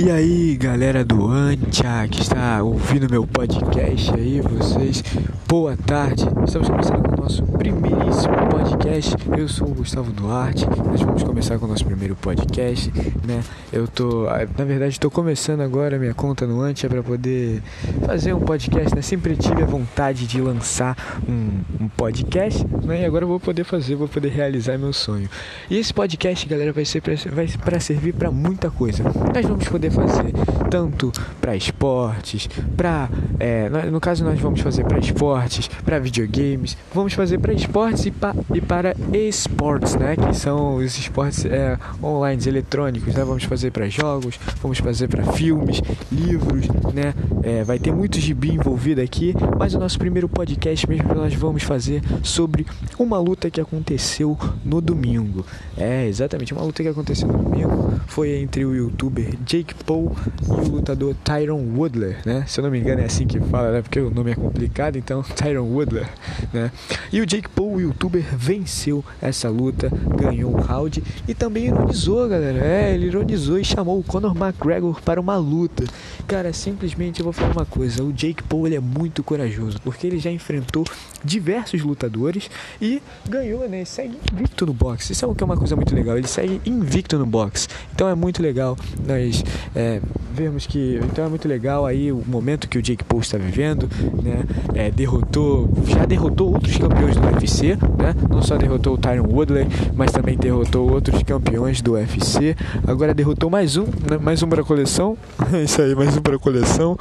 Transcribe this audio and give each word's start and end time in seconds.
E 0.00 0.12
aí, 0.12 0.56
galera 0.56 1.04
do 1.04 1.26
Antia 1.26 2.06
que 2.08 2.22
está 2.22 2.62
ouvindo 2.62 3.10
meu 3.10 3.26
podcast 3.26 4.14
aí, 4.14 4.40
vocês, 4.40 5.02
boa 5.48 5.76
tarde. 5.76 6.24
Estamos 6.46 6.68
começando 6.68 7.02
com 7.08 7.20
o 7.20 7.24
nosso 7.24 7.42
primeiríssimo 7.42 8.32
podcast. 8.48 9.16
Eu 9.36 9.48
sou 9.48 9.66
o 9.66 9.74
Gustavo 9.74 10.12
Duarte. 10.12 10.64
Nós 10.86 11.00
vamos 11.02 11.24
começar 11.24 11.58
com 11.58 11.64
o 11.64 11.68
nosso 11.68 11.84
primeiro 11.84 12.14
podcast, 12.14 12.92
né? 13.26 13.42
Eu 13.72 13.88
tô, 13.88 14.26
na 14.56 14.64
verdade, 14.64 14.92
estou 14.92 15.10
começando 15.10 15.62
agora 15.62 15.98
minha 15.98 16.14
conta 16.14 16.46
no 16.46 16.60
Antia 16.60 16.88
para 16.88 17.02
poder 17.02 17.60
fazer 18.06 18.32
um 18.32 18.40
podcast, 18.40 18.94
né? 18.94 19.02
Sempre 19.02 19.34
tive 19.34 19.64
a 19.64 19.66
vontade 19.66 20.28
de 20.28 20.40
lançar 20.40 20.96
um, 21.28 21.84
um 21.84 21.88
podcast, 21.88 22.64
né? 22.84 23.02
E 23.02 23.04
agora 23.04 23.24
eu 23.24 23.28
vou 23.28 23.40
poder 23.40 23.64
fazer, 23.64 23.96
vou 23.96 24.06
poder 24.06 24.28
realizar 24.28 24.78
meu 24.78 24.92
sonho. 24.92 25.28
E 25.68 25.76
esse 25.76 25.92
podcast, 25.92 26.46
galera, 26.46 26.72
vai 26.72 26.84
ser 26.84 27.02
para 27.02 27.80
servir 27.80 28.14
para 28.14 28.30
muita 28.30 28.70
coisa. 28.70 29.02
Nós 29.34 29.44
vamos 29.44 29.66
poder 29.66 29.87
poder 29.88 29.90
fazer 29.90 30.32
tanto 30.70 31.10
para 31.40 31.56
esportes, 31.56 32.48
para 32.76 33.08
é, 33.40 33.68
no 33.90 34.00
caso 34.00 34.24
nós 34.24 34.38
vamos 34.38 34.60
fazer 34.60 34.84
para 34.84 34.98
esportes, 34.98 35.68
para 35.84 35.98
videogames, 35.98 36.76
vamos 36.92 37.14
fazer 37.14 37.38
para 37.38 37.52
esportes 37.52 38.06
e, 38.06 38.10
pa, 38.10 38.34
e 38.54 38.60
para 38.60 38.94
esportes, 39.12 39.96
né, 39.96 40.16
que 40.16 40.36
são 40.36 40.76
os 40.76 40.98
esportes 40.98 41.44
é, 41.46 41.78
online 42.02 42.42
eletrônicos, 42.46 43.14
né, 43.14 43.24
vamos 43.24 43.44
fazer 43.44 43.70
para 43.70 43.88
jogos, 43.88 44.38
vamos 44.60 44.78
fazer 44.78 45.08
para 45.08 45.24
filmes, 45.32 45.80
livros, 46.12 46.68
né, 46.92 47.14
é, 47.42 47.64
vai 47.64 47.78
ter 47.78 47.92
muito 47.92 48.20
gibi 48.20 48.52
envolvido 48.52 49.00
aqui, 49.00 49.34
mas 49.58 49.74
o 49.74 49.78
nosso 49.78 49.98
primeiro 49.98 50.28
podcast 50.28 50.88
mesmo 50.88 51.14
nós 51.14 51.34
vamos 51.34 51.62
fazer 51.62 52.02
sobre 52.22 52.66
uma 52.98 53.18
luta 53.18 53.50
que 53.50 53.60
aconteceu 53.60 54.36
no 54.64 54.80
domingo. 54.80 55.44
É 55.76 56.06
exatamente 56.06 56.52
uma 56.52 56.62
luta 56.62 56.82
que 56.82 56.88
aconteceu 56.88 57.26
no 57.26 57.38
domingo 57.38 57.88
foi 58.06 58.36
entre 58.36 58.64
o 58.64 58.74
youtuber 58.74 59.36
Jake 59.44 59.74
Paul 59.84 60.14
e 60.42 60.50
o 60.50 60.68
lutador 60.76 61.14
Tyron 61.24 61.62
Woodler, 61.76 62.18
né? 62.24 62.44
Se 62.46 62.60
eu 62.60 62.64
não 62.64 62.70
me 62.70 62.78
engano 62.78 63.00
é 63.00 63.04
assim 63.04 63.26
que 63.26 63.40
fala, 63.40 63.72
né? 63.72 63.82
Porque 63.82 64.00
o 64.00 64.10
nome 64.10 64.30
é 64.30 64.34
complicado, 64.34 64.96
então 64.96 65.22
Tyron 65.36 65.64
Woodler, 65.64 66.08
né? 66.52 66.70
E 67.12 67.20
o 67.20 67.26
Jake 67.26 67.48
Paul, 67.48 67.67
o 67.78 67.80
youtuber, 67.80 68.24
venceu 68.36 69.04
essa 69.20 69.48
luta, 69.48 69.90
ganhou 70.16 70.52
um 70.54 70.60
round 70.60 71.02
e 71.26 71.34
também 71.34 71.66
ironizou, 71.66 72.28
galera. 72.28 72.64
É, 72.64 72.94
ele 72.94 73.06
ironizou 73.06 73.58
e 73.58 73.64
chamou 73.64 73.98
o 73.98 74.02
Conor 74.02 74.36
McGregor 74.36 75.00
para 75.02 75.20
uma 75.20 75.36
luta. 75.36 75.84
Cara, 76.26 76.52
simplesmente 76.52 77.20
eu 77.20 77.24
vou 77.24 77.32
falar 77.32 77.52
uma 77.52 77.66
coisa, 77.66 78.02
o 78.02 78.12
Jake 78.12 78.42
Paul 78.42 78.66
ele 78.66 78.76
é 78.76 78.80
muito 78.80 79.22
corajoso, 79.22 79.80
porque 79.82 80.06
ele 80.06 80.18
já 80.18 80.30
enfrentou 80.30 80.84
diversos 81.24 81.82
lutadores 81.82 82.50
e 82.80 83.02
ganhou, 83.28 83.68
né? 83.68 83.84
Segue 83.84 84.18
invicto 84.32 84.66
no 84.66 84.72
boxe. 84.72 85.12
Isso 85.12 85.24
é 85.24 85.44
uma 85.44 85.56
coisa 85.56 85.74
muito 85.74 85.94
legal. 85.94 86.16
Ele 86.16 86.28
segue 86.28 86.60
invicto 86.64 87.18
no 87.18 87.26
boxe. 87.26 87.68
Então 87.92 88.08
é 88.08 88.14
muito 88.14 88.42
legal 88.42 88.76
nós 89.06 89.44
é, 89.74 90.00
vemos 90.32 90.66
que 90.66 91.00
então 91.04 91.24
é 91.24 91.28
muito 91.28 91.48
legal 91.48 91.86
aí 91.86 92.12
o 92.12 92.22
momento 92.26 92.68
que 92.68 92.78
o 92.78 92.82
Jake 92.82 93.04
Paul 93.04 93.20
está 93.20 93.38
vivendo, 93.38 93.88
né? 94.22 94.44
É, 94.74 94.90
derrotou, 94.90 95.68
já 95.86 96.04
derrotou 96.04 96.52
outros 96.54 96.76
campeões 96.76 97.16
do 97.16 97.26
UFC, 97.26 97.67
né? 97.76 98.14
Não 98.28 98.42
só 98.42 98.56
derrotou 98.56 98.94
o 98.94 98.98
Tyron 98.98 99.26
Woodley, 99.28 99.66
mas 99.94 100.10
também 100.12 100.36
derrotou 100.36 100.90
outros 100.90 101.22
campeões 101.22 101.82
do 101.82 101.92
UFC. 101.92 102.56
Agora 102.86 103.14
derrotou 103.14 103.50
mais 103.50 103.76
um, 103.76 103.84
né? 103.84 104.18
mais 104.20 104.42
um 104.42 104.48
para 104.48 104.62
a 104.62 104.64
coleção. 104.64 105.16
Isso 105.64 105.82
aí, 105.82 105.94
mais 105.94 106.16
um 106.16 106.20
para 106.20 106.36
a 106.36 106.38
coleção. 106.38 106.96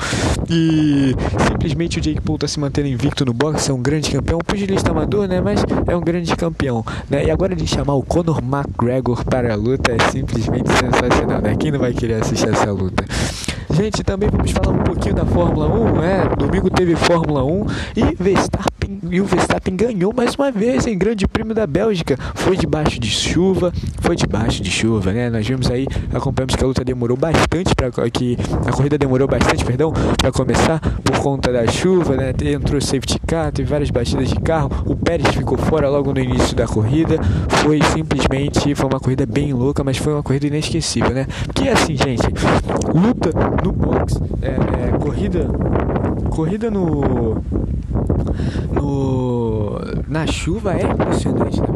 E 0.50 1.16
simplesmente 1.48 2.00
o 2.00 2.02
Jake 2.02 2.22
Paul 2.22 2.36
está 2.36 2.48
se 2.48 2.60
mantendo 2.60 2.88
invicto 2.88 3.26
no 3.26 3.34
boxe, 3.34 3.70
é 3.70 3.74
um 3.74 3.82
grande 3.82 4.12
campeão, 4.12 4.40
pugilista 4.40 4.92
amador, 4.92 5.28
né? 5.28 5.42
Mas 5.42 5.64
é 5.88 5.96
um 5.96 6.02
grande 6.02 6.36
campeão, 6.36 6.86
né? 7.10 7.26
E 7.26 7.32
agora 7.32 7.56
de 7.56 7.68
chamar 7.68 7.96
o 7.96 8.04
Conor 8.04 8.40
McGregor 8.40 9.24
para 9.26 9.54
a 9.54 9.56
luta 9.56 9.92
é 9.92 10.12
simplesmente 10.12 10.70
sensacional, 10.70 11.42
né? 11.42 11.56
Quem 11.56 11.72
não 11.72 11.80
vai 11.80 11.94
querer 11.94 12.22
assistir 12.22 12.50
essa 12.50 12.72
luta? 12.72 13.06
Gente, 13.78 14.04
também 14.04 14.28
vamos 14.28 14.50
falar 14.50 14.72
um 14.72 14.84
pouquinho 14.84 15.14
da 15.14 15.24
Fórmula 15.24 15.68
1, 15.68 16.04
é, 16.04 16.36
domingo 16.36 16.68
teve 16.68 16.96
Fórmula 16.96 17.44
1 17.44 17.66
e 17.96 18.16
Verstappen, 18.16 19.00
e 19.12 19.22
o 19.22 19.26
Verstappen 19.26 19.76
ganhou 19.76 20.12
mais 20.12 20.34
uma 20.34 20.52
vez 20.52 20.88
em 20.88 20.98
Grande 20.98 21.28
Prêmio 21.28 21.54
da 21.54 21.68
Bélgica. 21.68 22.18
Foi 22.34 22.58
debaixo 22.58 23.00
de 23.00 23.08
chuva, 23.08 23.72
foi 24.00 24.16
debaixo 24.16 24.64
de 24.64 24.72
chuva, 24.72 25.12
né? 25.12 25.30
Nós 25.30 25.48
vimos 25.48 25.70
aí, 25.70 25.86
acompanhamos 26.12 26.56
que 26.56 26.64
a 26.64 26.68
luta 26.68 26.84
demorou 26.84 27.16
bastante 27.16 27.76
para 27.76 27.92
que 28.10 28.36
a 28.66 28.72
corrida 28.72 28.98
demorou 28.98 29.28
bastante, 29.28 29.64
perdão, 29.64 29.94
para 30.18 30.32
começar 30.32 30.80
por 31.04 31.20
conta 31.20 31.54
da 31.54 31.68
chuva, 31.68 32.18
né? 32.18 32.34
Entrou 32.46 32.82
safety 32.82 33.20
car, 33.28 33.52
teve 33.52 33.70
várias 33.70 33.92
batidas 33.92 34.30
de 34.30 34.40
carro, 34.40 34.72
o 34.88 34.96
Pérez 34.96 35.28
ficou 35.36 35.56
fora 35.56 35.88
logo 35.88 36.12
no 36.12 36.20
início 36.20 36.56
da 36.56 36.66
corrida. 36.66 37.20
Foi 37.64 37.80
simplesmente, 37.94 38.74
foi 38.74 38.90
uma 38.90 39.00
corrida 39.00 39.26
bem 39.26 39.54
louca, 39.54 39.84
mas 39.84 39.98
foi 39.98 40.14
uma 40.14 40.24
corrida 40.24 40.48
inesquecível, 40.48 41.12
né? 41.12 41.28
Porque 41.46 41.70
assim, 41.70 41.96
gente, 41.96 42.24
luta 42.96 43.30
no 43.68 43.74
box, 43.74 44.22
é, 44.42 44.88
é, 44.88 44.98
corrida, 44.98 45.46
corrida 46.30 46.72
no, 46.72 47.44
no 48.72 49.80
na 50.08 50.26
chuva 50.26 50.74
é 50.74 50.84
emocionante, 50.84 51.60
né? 51.60 51.68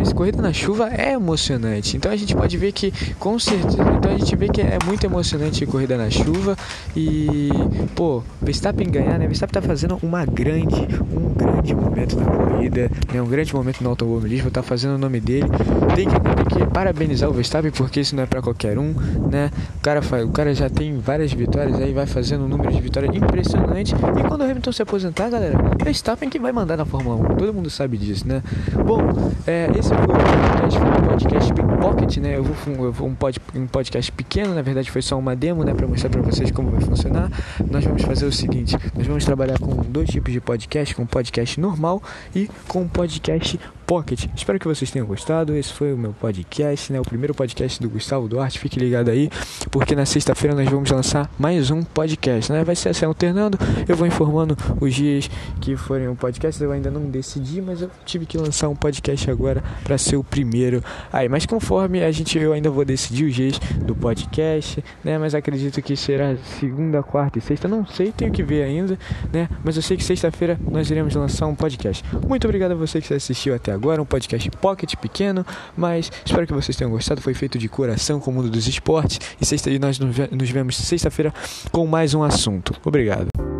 Essa 0.00 0.14
corrida 0.14 0.40
na 0.40 0.52
chuva 0.52 0.90
é 0.92 1.12
emocionante. 1.12 1.96
Então 1.96 2.10
a 2.10 2.16
gente 2.16 2.34
pode 2.34 2.56
ver 2.56 2.72
que 2.72 2.92
com 3.18 3.38
certeza, 3.38 3.78
então 3.96 4.12
a 4.12 4.18
gente 4.18 4.36
vê 4.36 4.48
que 4.48 4.60
é 4.60 4.78
muito 4.84 5.04
emocionante 5.04 5.64
corrida 5.66 5.96
na 5.96 6.10
chuva 6.10 6.56
e 6.96 7.48
pô, 7.94 8.22
Verstappen 8.40 8.90
ganhar, 8.90 9.18
né? 9.18 9.26
Verstappen 9.26 9.60
tá 9.60 9.66
fazendo 9.66 9.98
uma 10.02 10.24
grande, 10.24 10.86
um 11.12 11.32
grande 11.32 11.74
momento 11.74 12.16
na 12.16 12.26
corrida, 12.26 12.90
né? 13.12 13.22
Um 13.22 13.26
grande 13.26 13.54
momento 13.54 13.82
no 13.82 13.90
automobilismo, 13.90 14.50
tá 14.50 14.62
fazendo 14.62 14.94
o 14.94 14.98
nome 14.98 15.20
dele. 15.20 15.48
Tem 15.94 16.08
que, 16.08 16.20
tem 16.20 16.66
que 16.66 16.72
parabenizar 16.72 17.28
o 17.28 17.32
Verstappen 17.32 17.70
porque 17.70 18.00
isso 18.00 18.14
não 18.14 18.22
é 18.22 18.26
para 18.26 18.42
qualquer 18.42 18.78
um, 18.78 18.94
né? 19.30 19.50
O 19.78 19.80
cara, 19.80 20.00
o 20.24 20.28
cara 20.30 20.54
já 20.54 20.68
tem 20.68 20.98
várias 20.98 21.32
vitórias 21.32 21.80
aí, 21.80 21.92
vai 21.92 22.06
fazendo 22.06 22.44
um 22.44 22.48
número 22.48 22.72
de 22.72 22.80
vitórias 22.80 23.14
impressionante. 23.14 23.94
E 23.94 24.28
quando 24.28 24.42
o 24.42 24.44
Hamilton 24.44 24.72
se 24.72 24.82
aposentar, 24.82 25.30
galera, 25.30 25.58
o 25.58 25.84
Verstappen 25.84 26.28
que 26.28 26.38
vai 26.38 26.52
mandar 26.52 26.76
na 26.76 26.84
Fórmula 26.84 27.16
1. 27.32 27.36
Todo 27.36 27.54
mundo 27.54 27.70
sabe 27.70 27.96
disso, 27.96 28.26
né? 28.26 28.42
Bom, 28.84 29.00
é, 29.46 29.63
esse 29.72 29.88
foi 29.88 30.04
o 30.04 30.08
podcast, 30.08 30.78
um 30.78 31.08
podcast 31.08 31.54
pocket, 31.80 32.16
né? 32.18 32.36
Eu 32.36 32.44
vou, 32.44 32.86
eu 32.86 33.06
um, 33.06 33.14
pod, 33.14 33.40
um 33.54 33.66
podcast 33.66 34.12
pequeno, 34.12 34.54
na 34.54 34.62
verdade 34.62 34.90
foi 34.90 35.02
só 35.02 35.18
uma 35.18 35.34
demo, 35.34 35.64
né? 35.64 35.74
Para 35.74 35.86
mostrar 35.86 36.10
para 36.10 36.22
vocês 36.22 36.50
como 36.50 36.70
vai 36.70 36.80
funcionar. 36.80 37.30
Nós 37.70 37.84
vamos 37.84 38.02
fazer 38.02 38.26
o 38.26 38.32
seguinte: 38.32 38.76
nós 38.96 39.06
vamos 39.06 39.24
trabalhar 39.24 39.58
com 39.58 39.74
dois 39.88 40.08
tipos 40.08 40.32
de 40.32 40.40
podcast, 40.40 40.94
com 40.94 41.06
podcast 41.06 41.60
normal 41.60 42.02
e 42.34 42.48
com 42.68 42.86
podcast 42.88 43.58
Pocket. 43.86 44.26
Espero 44.34 44.58
que 44.58 44.66
vocês 44.66 44.90
tenham 44.90 45.06
gostado. 45.06 45.54
Esse 45.54 45.72
foi 45.72 45.92
o 45.92 45.98
meu 45.98 46.12
podcast, 46.12 46.92
né? 46.92 47.00
O 47.00 47.04
primeiro 47.04 47.34
podcast 47.34 47.80
do 47.80 47.88
Gustavo 47.88 48.28
Duarte. 48.28 48.58
Fique 48.58 48.78
ligado 48.78 49.10
aí, 49.10 49.30
porque 49.70 49.94
na 49.94 50.06
sexta-feira 50.06 50.56
nós 50.56 50.68
vamos 50.68 50.90
lançar 50.90 51.30
mais 51.38 51.70
um 51.70 51.82
podcast, 51.82 52.50
né? 52.50 52.64
Vai 52.64 52.74
ser 52.74 52.90
assim 52.90 53.04
alternando. 53.04 53.58
Eu 53.86 53.96
vou 53.96 54.06
informando 54.06 54.56
os 54.80 54.94
dias 54.94 55.30
que 55.60 55.76
forem 55.76 56.08
o 56.08 56.16
podcast. 56.16 56.62
Eu 56.62 56.72
ainda 56.72 56.90
não 56.90 57.02
decidi, 57.10 57.60
mas 57.60 57.82
eu 57.82 57.90
tive 58.04 58.26
que 58.26 58.38
lançar 58.38 58.68
um 58.68 58.76
podcast 58.76 59.30
agora 59.30 59.62
para 59.82 59.98
ser 59.98 60.16
o 60.16 60.24
primeiro. 60.24 60.82
Aí, 61.12 61.28
mas 61.28 61.44
conforme 61.44 62.02
a 62.02 62.10
gente 62.10 62.38
eu 62.38 62.52
ainda 62.52 62.70
vou 62.70 62.84
decidir 62.84 63.24
os 63.24 63.34
dias 63.34 63.58
do 63.58 63.94
podcast, 63.94 64.82
né? 65.02 65.18
Mas 65.18 65.34
acredito 65.34 65.80
que 65.82 65.96
será 65.96 66.36
segunda, 66.58 67.02
quarta 67.02 67.38
e 67.38 67.42
sexta. 67.42 67.68
Não 67.68 67.86
sei, 67.86 68.12
tenho 68.12 68.32
que 68.32 68.42
ver 68.42 68.62
ainda, 68.62 68.98
né? 69.32 69.48
Mas 69.62 69.76
eu 69.76 69.82
sei 69.82 69.96
que 69.96 70.04
sexta-feira 70.04 70.58
nós 70.70 70.90
iremos 70.90 71.14
lançar 71.14 71.46
um 71.46 71.54
podcast. 71.54 72.04
Muito 72.26 72.46
obrigado 72.46 72.72
a 72.72 72.74
você 72.74 73.00
que 73.00 73.12
assistiu 73.12 73.54
até 73.54 73.73
agora, 73.74 74.00
um 74.00 74.04
podcast 74.04 74.50
pocket 74.52 74.94
pequeno, 74.96 75.44
mas 75.76 76.10
espero 76.24 76.46
que 76.46 76.52
vocês 76.52 76.76
tenham 76.76 76.90
gostado. 76.90 77.20
Foi 77.20 77.34
feito 77.34 77.58
de 77.58 77.68
coração 77.68 78.20
com 78.20 78.30
o 78.30 78.34
mundo 78.34 78.50
dos 78.50 78.66
esportes 78.66 79.20
e, 79.40 79.46
sexta, 79.46 79.70
e 79.70 79.78
nós 79.78 79.98
nos 79.98 80.50
vemos 80.50 80.76
sexta-feira 80.76 81.32
com 81.70 81.86
mais 81.86 82.14
um 82.14 82.22
assunto. 82.22 82.74
Obrigado. 82.84 83.53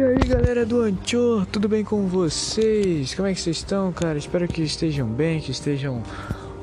E 0.00 0.02
aí 0.02 0.16
galera 0.26 0.64
do 0.64 0.80
Anchor, 0.80 1.44
tudo 1.44 1.68
bem 1.68 1.84
com 1.84 2.06
vocês? 2.06 3.14
Como 3.14 3.28
é 3.28 3.34
que 3.34 3.40
vocês 3.42 3.58
estão, 3.58 3.92
cara? 3.92 4.16
Espero 4.16 4.48
que 4.48 4.62
estejam 4.62 5.06
bem, 5.06 5.42
que 5.42 5.50
estejam 5.50 6.02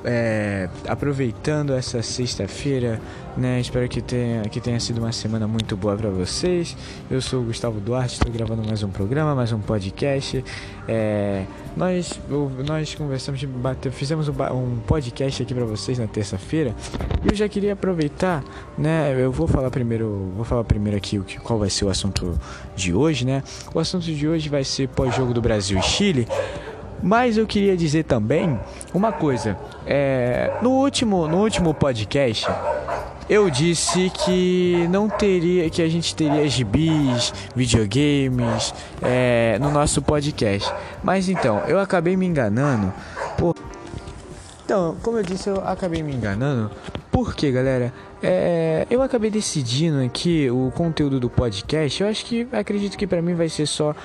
é, 0.08 0.70
aproveitando 0.88 1.74
essa 1.74 2.02
sexta-feira, 2.02 2.98
né? 3.36 3.60
Espero 3.60 3.90
que 3.90 4.02
tenha, 4.02 4.42
que 4.44 4.62
tenha 4.62 4.80
sido 4.80 5.00
uma 5.00 5.12
semana 5.12 5.46
muito 5.50 5.76
boa 5.76 5.98
para 5.98 6.10
vocês. 6.10 6.78
Eu 7.12 7.22
sou 7.22 7.42
o 7.42 7.44
Gustavo 7.44 7.82
Duarte, 7.82 8.14
estou 8.14 8.32
gravando 8.32 8.66
mais 8.66 8.82
um 8.84 8.90
programa, 8.90 9.36
mais 9.36 9.52
um 9.52 9.60
podcast. 9.60 10.42
É, 10.88 11.44
nós, 11.76 12.18
nós 12.66 12.96
conversamos, 12.96 13.46
fizemos 13.92 14.30
um 14.30 14.78
podcast 14.88 15.44
aqui 15.44 15.54
para 15.54 15.66
vocês 15.66 16.00
na 16.00 16.08
terça-feira. 16.08 16.74
E 17.26 17.28
eu 17.30 17.36
já 17.36 17.50
queria 17.50 17.74
aproveitar, 17.74 18.46
né? 18.78 19.14
Eu 19.22 19.30
vou 19.30 19.46
falar 19.46 19.70
primeiro, 19.70 20.32
vou 20.38 20.46
falar 20.46 20.64
primeiro 20.64 20.98
aqui 20.98 21.20
o 21.20 21.24
que, 21.26 21.38
qual 21.38 21.60
vai 21.60 21.70
ser 21.70 21.84
o 21.84 21.90
assunto 21.90 22.40
de 22.78 22.94
hoje, 22.94 23.26
né? 23.26 23.44
O 23.74 23.80
assunto 23.80 24.06
de 24.06 24.26
hoje 24.26 24.48
vai 24.48 24.64
ser 24.64 24.88
pós-jogo 24.88 25.34
do 25.34 25.42
Brasil 25.42 25.78
e 25.78 25.84
Chile. 25.84 26.26
Mas 27.02 27.38
eu 27.38 27.46
queria 27.46 27.78
dizer 27.78 28.04
também 28.04 28.60
uma 28.94 29.12
coisa. 29.12 29.58
É, 29.86 30.52
no, 30.62 30.72
último, 30.72 31.28
no 31.28 31.38
último 31.38 31.74
podcast, 31.74 32.48
eu 33.30 33.50
disse 33.50 34.10
que 34.10 34.88
não 34.90 35.10
teria, 35.10 35.70
que 35.70 35.82
a 35.82 35.90
gente 35.90 36.16
teria 36.16 36.48
gibis, 36.48 37.34
videogames 37.56 38.74
é, 39.02 39.58
no 39.60 39.70
nosso 39.70 40.02
podcast. 40.02 40.74
Mas 41.04 41.28
então, 41.28 41.60
eu 41.68 41.80
acabei 41.80 42.16
me 42.16 42.26
enganando. 42.26 42.94
Por... 43.38 43.56
Então, 44.66 44.98
como 45.04 45.18
eu 45.18 45.24
disse, 45.24 45.50
eu 45.50 45.62
acabei 45.66 46.02
me 46.02 46.14
enganando. 46.14 46.72
Porque, 47.12 47.52
galera, 47.52 47.92
é, 48.22 48.86
eu 48.90 49.02
acabei 49.02 49.30
decidindo 49.30 50.04
aqui 50.04 50.50
o 50.50 50.72
conteúdo 50.76 51.20
do 51.20 51.30
podcast. 51.30 52.02
Eu 52.02 52.10
acho 52.10 52.26
que 52.26 52.48
acredito 52.52 52.98
que 52.98 53.08
para 53.08 53.22
mim 53.22 53.34
vai 53.34 53.50
ser 53.50 53.66
só 53.66 53.96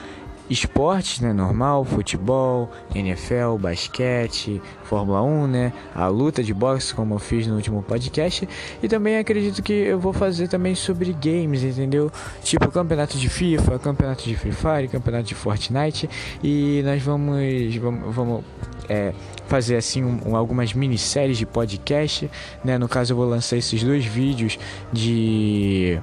esportes, 0.53 1.21
né, 1.21 1.33
normal, 1.33 1.85
futebol, 1.85 2.71
NFL, 2.95 3.57
basquete, 3.59 4.61
Fórmula 4.85 5.23
1, 5.23 5.47
né, 5.47 5.73
a 5.95 6.07
luta 6.09 6.43
de 6.43 6.53
boxe, 6.53 6.95
como 6.95 7.15
eu 7.15 7.19
fiz 7.19 7.47
no 7.47 7.57
último 7.57 7.83
podcast, 7.83 8.49
e 8.83 8.89
também 8.89 9.19
acredito 9.19 9.63
que 9.63 9.73
eu 9.73 9.99
vou 9.99 10.13
fazer 10.13 10.49
também 10.49 10.75
sobre 10.75 11.13
games, 11.13 11.63
entendeu? 11.63 12.11
Tipo 12.43 12.71
campeonato 12.71 13.17
de 13.17 13.29
FIFA, 13.29 13.79
campeonato 13.79 14.25
de 14.25 14.37
Free 14.37 14.53
Fire, 14.53 14.89
campeonato 14.89 15.25
de 15.25 15.35
Fortnite, 15.35 16.09
e 16.43 16.83
nós 16.85 17.03
vamos, 17.03 17.77
vamos, 17.77 18.15
vamos 18.15 18.45
é, 18.89 19.13
fazer 19.47 19.77
assim 19.77 20.05
um, 20.05 20.37
algumas 20.37 20.73
minisséries 20.73 21.39
de 21.39 21.47
podcast, 21.47 22.31
né? 22.65 22.79
No 22.79 22.89
caso 22.89 23.13
eu 23.13 23.17
vou 23.17 23.27
lançar 23.27 23.57
esses 23.57 23.83
dois 23.83 24.05
vídeos 24.05 24.59
de 24.93 26.01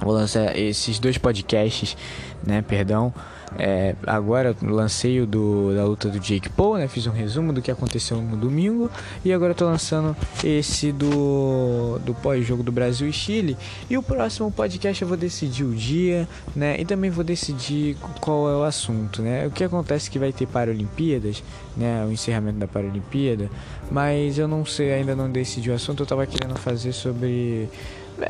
vou 0.00 0.12
lançar 0.12 0.56
esses 0.58 0.98
dois 0.98 1.16
podcasts, 1.18 1.96
né? 2.44 2.62
Perdão, 2.62 3.12
é, 3.58 3.94
agora 4.06 4.56
lancei 4.62 5.20
o 5.20 5.26
do, 5.26 5.74
da 5.74 5.84
luta 5.84 6.08
do 6.08 6.18
Jake 6.18 6.48
Paul, 6.48 6.76
né? 6.76 6.88
Fiz 6.88 7.06
um 7.06 7.12
resumo 7.12 7.52
do 7.52 7.60
que 7.60 7.70
aconteceu 7.70 8.20
no 8.20 8.36
domingo. 8.36 8.90
E 9.24 9.32
agora 9.32 9.52
estou 9.52 9.68
lançando 9.68 10.16
esse 10.42 10.92
do, 10.92 11.98
do 12.04 12.14
pós-jogo 12.14 12.62
do 12.62 12.72
Brasil 12.72 13.08
e 13.08 13.12
Chile. 13.12 13.56
E 13.88 13.96
o 13.96 14.02
próximo 14.02 14.50
podcast 14.50 15.02
eu 15.02 15.08
vou 15.08 15.16
decidir 15.16 15.64
o 15.64 15.74
dia, 15.74 16.28
né? 16.54 16.80
E 16.80 16.84
também 16.84 17.10
vou 17.10 17.24
decidir 17.24 17.96
qual 18.20 18.48
é 18.48 18.56
o 18.56 18.62
assunto, 18.62 19.22
né? 19.22 19.46
O 19.46 19.50
que 19.50 19.64
acontece 19.64 20.10
que 20.10 20.18
vai 20.18 20.32
ter 20.32 20.46
Paralimpíadas, 20.46 21.42
né? 21.76 22.04
O 22.06 22.12
encerramento 22.12 22.58
da 22.58 22.66
Paralimpíada. 22.66 23.50
Mas 23.90 24.38
eu 24.38 24.48
não 24.48 24.64
sei, 24.64 24.92
ainda 24.92 25.14
não 25.14 25.30
decidi 25.30 25.70
o 25.70 25.74
assunto. 25.74 26.00
Eu 26.00 26.04
estava 26.04 26.26
querendo 26.26 26.56
fazer 26.58 26.92
sobre 26.92 27.68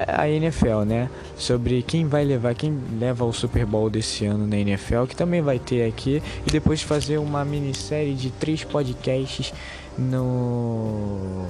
a 0.08 0.29
NFL, 0.29 0.82
né? 0.87 1.11
Sobre 1.37 1.82
quem 1.82 2.06
vai 2.06 2.25
levar, 2.25 2.55
quem 2.55 2.79
leva 2.99 3.25
o 3.25 3.32
Super 3.32 3.67
Bowl 3.67 3.90
desse 3.90 4.25
ano 4.25 4.46
na 4.46 4.56
NFL, 4.56 5.05
que 5.08 5.17
também 5.17 5.43
vai 5.43 5.58
ter 5.58 5.87
aqui, 5.87 6.23
e 6.46 6.50
depois 6.50 6.82
fazer 6.82 7.19
uma 7.19 7.44
minissérie 7.44 8.14
de 8.14 8.31
três 8.31 8.64
podcasts 8.64 9.52
no 9.99 11.46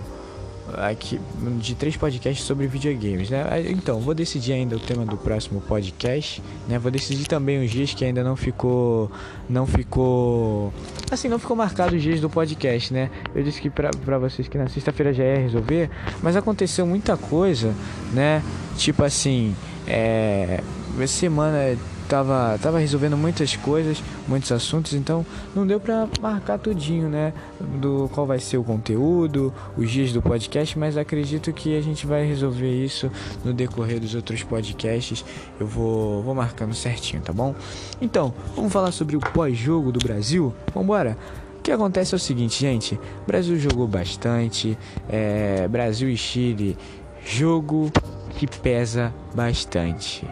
aqui 0.75 1.21
de 1.59 1.75
três 1.75 1.97
podcasts 1.97 2.47
sobre 2.47 2.67
videogames, 2.67 3.31
né? 3.31 3.45
Então, 3.69 4.01
vou 4.01 4.15
decidir 4.15 4.53
ainda 4.53 4.77
o 4.77 4.81
tema 4.81 5.05
do 5.05 5.17
próximo 5.17 5.61
podcast, 5.61 6.43
né? 6.69 6.79
Vou 6.79 6.91
decidir 6.91 7.27
também 7.27 7.65
os 7.65 7.71
dias 7.71 7.93
que 7.95 8.05
ainda 8.05 8.23
não 8.23 8.37
ficou 8.37 9.11
não 9.49 9.67
ficou 9.67 10.73
assim, 11.11 11.29
não 11.29 11.39
ficou 11.39 11.57
marcado 11.57 11.97
os 11.97 12.03
dias 12.03 12.21
do 12.21 12.31
podcast, 12.31 12.93
né? 12.93 13.11
Eu 13.35 13.43
disse 13.43 13.61
que 13.61 13.71
pra 13.71 14.19
vocês 14.19 14.49
que 14.49 14.57
na 14.57 14.69
sexta-feira 14.69 15.13
já 15.13 15.25
ia 15.25 15.39
resolver, 15.39 15.91
mas 16.23 16.37
aconteceu 16.37 16.87
muita 16.87 17.17
coisa, 17.17 17.75
né? 18.13 18.43
Tipo 18.77 19.05
assim, 19.05 19.55
é 19.87 20.61
semana 21.07 21.77
tava, 22.13 22.59
tava 22.61 22.79
resolvendo 22.79 23.17
muitas 23.17 23.57
coisas, 23.57 24.03
muitos 24.29 24.53
assuntos, 24.53 24.93
então 24.93 25.25
não 25.55 25.67
deu 25.67 25.81
para 25.81 26.07
marcar 26.21 26.59
tudinho, 26.59 27.09
né? 27.09 27.33
Do 27.81 28.11
qual 28.13 28.27
vai 28.27 28.39
ser 28.39 28.59
o 28.59 28.63
conteúdo, 28.63 29.51
os 29.79 29.91
dias 29.91 30.13
do 30.13 30.21
podcast, 30.21 30.79
mas 30.79 30.99
acredito 30.99 31.51
que 31.55 31.75
a 31.75 31.81
gente 31.81 32.07
vai 32.07 32.27
resolver 32.27 32.71
isso 32.71 33.11
no 33.43 33.55
decorrer 33.55 33.99
dos 33.99 34.15
outros 34.15 34.43
podcasts. 34.43 35.25
Eu 35.59 35.67
vou, 35.67 36.23
vou 36.23 36.35
marcando 36.35 36.75
certinho, 36.75 37.23
tá 37.23 37.33
bom? 37.33 37.55
Então, 37.99 38.35
vamos 38.55 38.71
falar 38.71 38.93
sobre 38.93 39.17
o 39.17 39.21
pós-jogo 39.21 39.91
do 39.91 39.99
Brasil? 39.99 40.55
Vambora! 40.75 41.17
O 41.59 41.63
que 41.63 41.73
acontece 41.73 42.13
é 42.15 42.17
o 42.17 42.19
seguinte, 42.19 42.61
gente. 42.61 43.01
Brasil 43.27 43.57
jogou 43.57 43.87
bastante. 43.87 44.77
É, 45.09 45.67
Brasil 45.67 46.11
e 46.11 46.17
Chile, 46.17 46.77
jogo 47.25 47.91
que 48.37 48.47
pesa 48.47 49.15
bastante. 49.35 50.27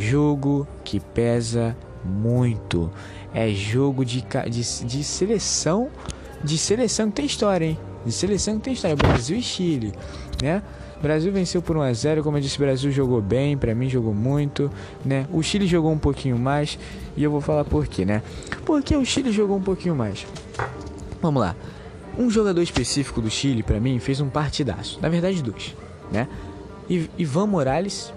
Jogo 0.00 0.66
que 0.82 0.98
pesa 0.98 1.76
muito. 2.04 2.90
É 3.34 3.48
jogo 3.50 4.04
de, 4.04 4.24
de, 4.48 4.84
de 4.86 5.04
seleção. 5.04 5.90
De 6.42 6.56
seleção 6.56 7.10
que 7.10 7.16
tem 7.16 7.26
história, 7.26 7.66
hein? 7.66 7.78
De 8.04 8.10
seleção 8.10 8.56
que 8.56 8.62
tem 8.62 8.72
história. 8.72 8.96
Brasil 8.96 9.36
e 9.36 9.42
Chile, 9.42 9.92
né? 10.42 10.62
Brasil 11.02 11.32
venceu 11.32 11.62
por 11.62 11.76
1 11.76 11.82
a 11.82 11.92
0, 11.92 12.22
como 12.22 12.36
eu 12.36 12.40
disse, 12.40 12.56
o 12.56 12.60
Brasil 12.60 12.90
jogou 12.90 13.22
bem, 13.22 13.56
para 13.56 13.74
mim 13.74 13.88
jogou 13.88 14.12
muito, 14.12 14.70
né? 15.04 15.26
O 15.32 15.42
Chile 15.42 15.66
jogou 15.66 15.90
um 15.90 15.98
pouquinho 15.98 16.38
mais 16.38 16.78
e 17.16 17.22
eu 17.22 17.30
vou 17.30 17.40
falar 17.40 17.64
por 17.64 17.86
quê, 17.86 18.04
né? 18.04 18.22
Porque 18.66 18.94
o 18.94 19.04
Chile 19.04 19.32
jogou 19.32 19.56
um 19.56 19.62
pouquinho 19.62 19.94
mais. 19.94 20.26
Vamos 21.22 21.40
lá. 21.40 21.56
Um 22.18 22.28
jogador 22.28 22.60
específico 22.60 23.20
do 23.20 23.30
Chile 23.30 23.62
para 23.62 23.80
mim 23.80 23.98
fez 23.98 24.20
um 24.20 24.28
partidaço. 24.28 24.98
Na 25.00 25.08
verdade, 25.08 25.42
dois, 25.42 25.74
né? 26.12 26.28
Ivan 27.16 27.46
Morales 27.46 28.12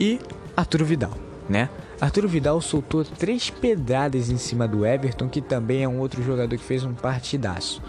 e 0.00 0.18
Arturo 0.58 0.84
Vidal, 0.84 1.12
né? 1.48 1.70
Arturo 2.00 2.26
Vidal 2.26 2.60
soltou 2.60 3.04
três 3.04 3.48
pedradas 3.48 4.28
em 4.28 4.36
cima 4.36 4.66
do 4.66 4.84
Everton, 4.84 5.28
que 5.28 5.40
também 5.40 5.84
é 5.84 5.88
um 5.88 6.00
outro 6.00 6.20
jogador 6.20 6.58
que 6.58 6.64
fez 6.64 6.82
um 6.82 6.94
partidaço, 6.94 7.80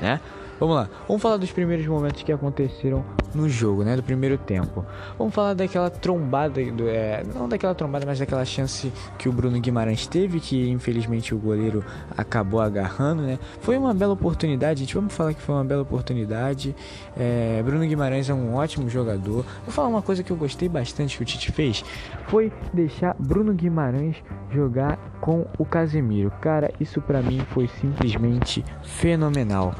né? 0.00 0.18
Vamos 0.58 0.74
lá, 0.74 0.88
vamos 1.06 1.22
falar 1.22 1.36
dos 1.36 1.52
primeiros 1.52 1.86
momentos 1.86 2.22
que 2.24 2.32
aconteceram 2.32 3.04
no 3.32 3.48
jogo, 3.48 3.84
né? 3.84 3.94
Do 3.94 4.02
primeiro 4.02 4.36
tempo. 4.36 4.84
Vamos 5.16 5.32
falar 5.32 5.54
daquela 5.54 5.88
trombada, 5.88 6.60
do, 6.72 6.88
é, 6.88 7.22
não 7.34 7.48
daquela 7.48 7.74
trombada, 7.74 8.04
mas 8.04 8.18
daquela 8.18 8.44
chance 8.44 8.92
que 9.16 9.28
o 9.28 9.32
Bruno 9.32 9.60
Guimarães 9.60 10.06
teve, 10.08 10.40
que 10.40 10.68
infelizmente 10.68 11.32
o 11.32 11.38
goleiro 11.38 11.84
acabou 12.16 12.60
agarrando, 12.60 13.22
né? 13.22 13.38
Foi 13.60 13.78
uma 13.78 13.94
bela 13.94 14.14
oportunidade, 14.14 14.80
gente. 14.80 14.94
Vamos 14.96 15.14
falar 15.14 15.32
que 15.32 15.40
foi 15.40 15.54
uma 15.54 15.64
bela 15.64 15.82
oportunidade. 15.82 16.74
É, 17.16 17.62
Bruno 17.64 17.86
Guimarães 17.86 18.28
é 18.28 18.34
um 18.34 18.54
ótimo 18.54 18.90
jogador. 18.90 19.44
Vou 19.64 19.72
falar 19.72 19.88
uma 19.88 20.02
coisa 20.02 20.24
que 20.24 20.32
eu 20.32 20.36
gostei 20.36 20.68
bastante 20.68 21.16
que 21.16 21.22
o 21.22 21.26
Tite 21.26 21.52
fez, 21.52 21.84
foi 22.26 22.52
deixar 22.72 23.14
Bruno 23.18 23.52
Guimarães 23.52 24.16
jogar 24.50 24.98
com 25.20 25.46
o 25.56 25.64
Casemiro. 25.64 26.32
Cara, 26.40 26.72
isso 26.80 27.00
para 27.00 27.22
mim 27.22 27.40
foi 27.52 27.68
simplesmente 27.80 28.64
fenomenal 28.82 29.72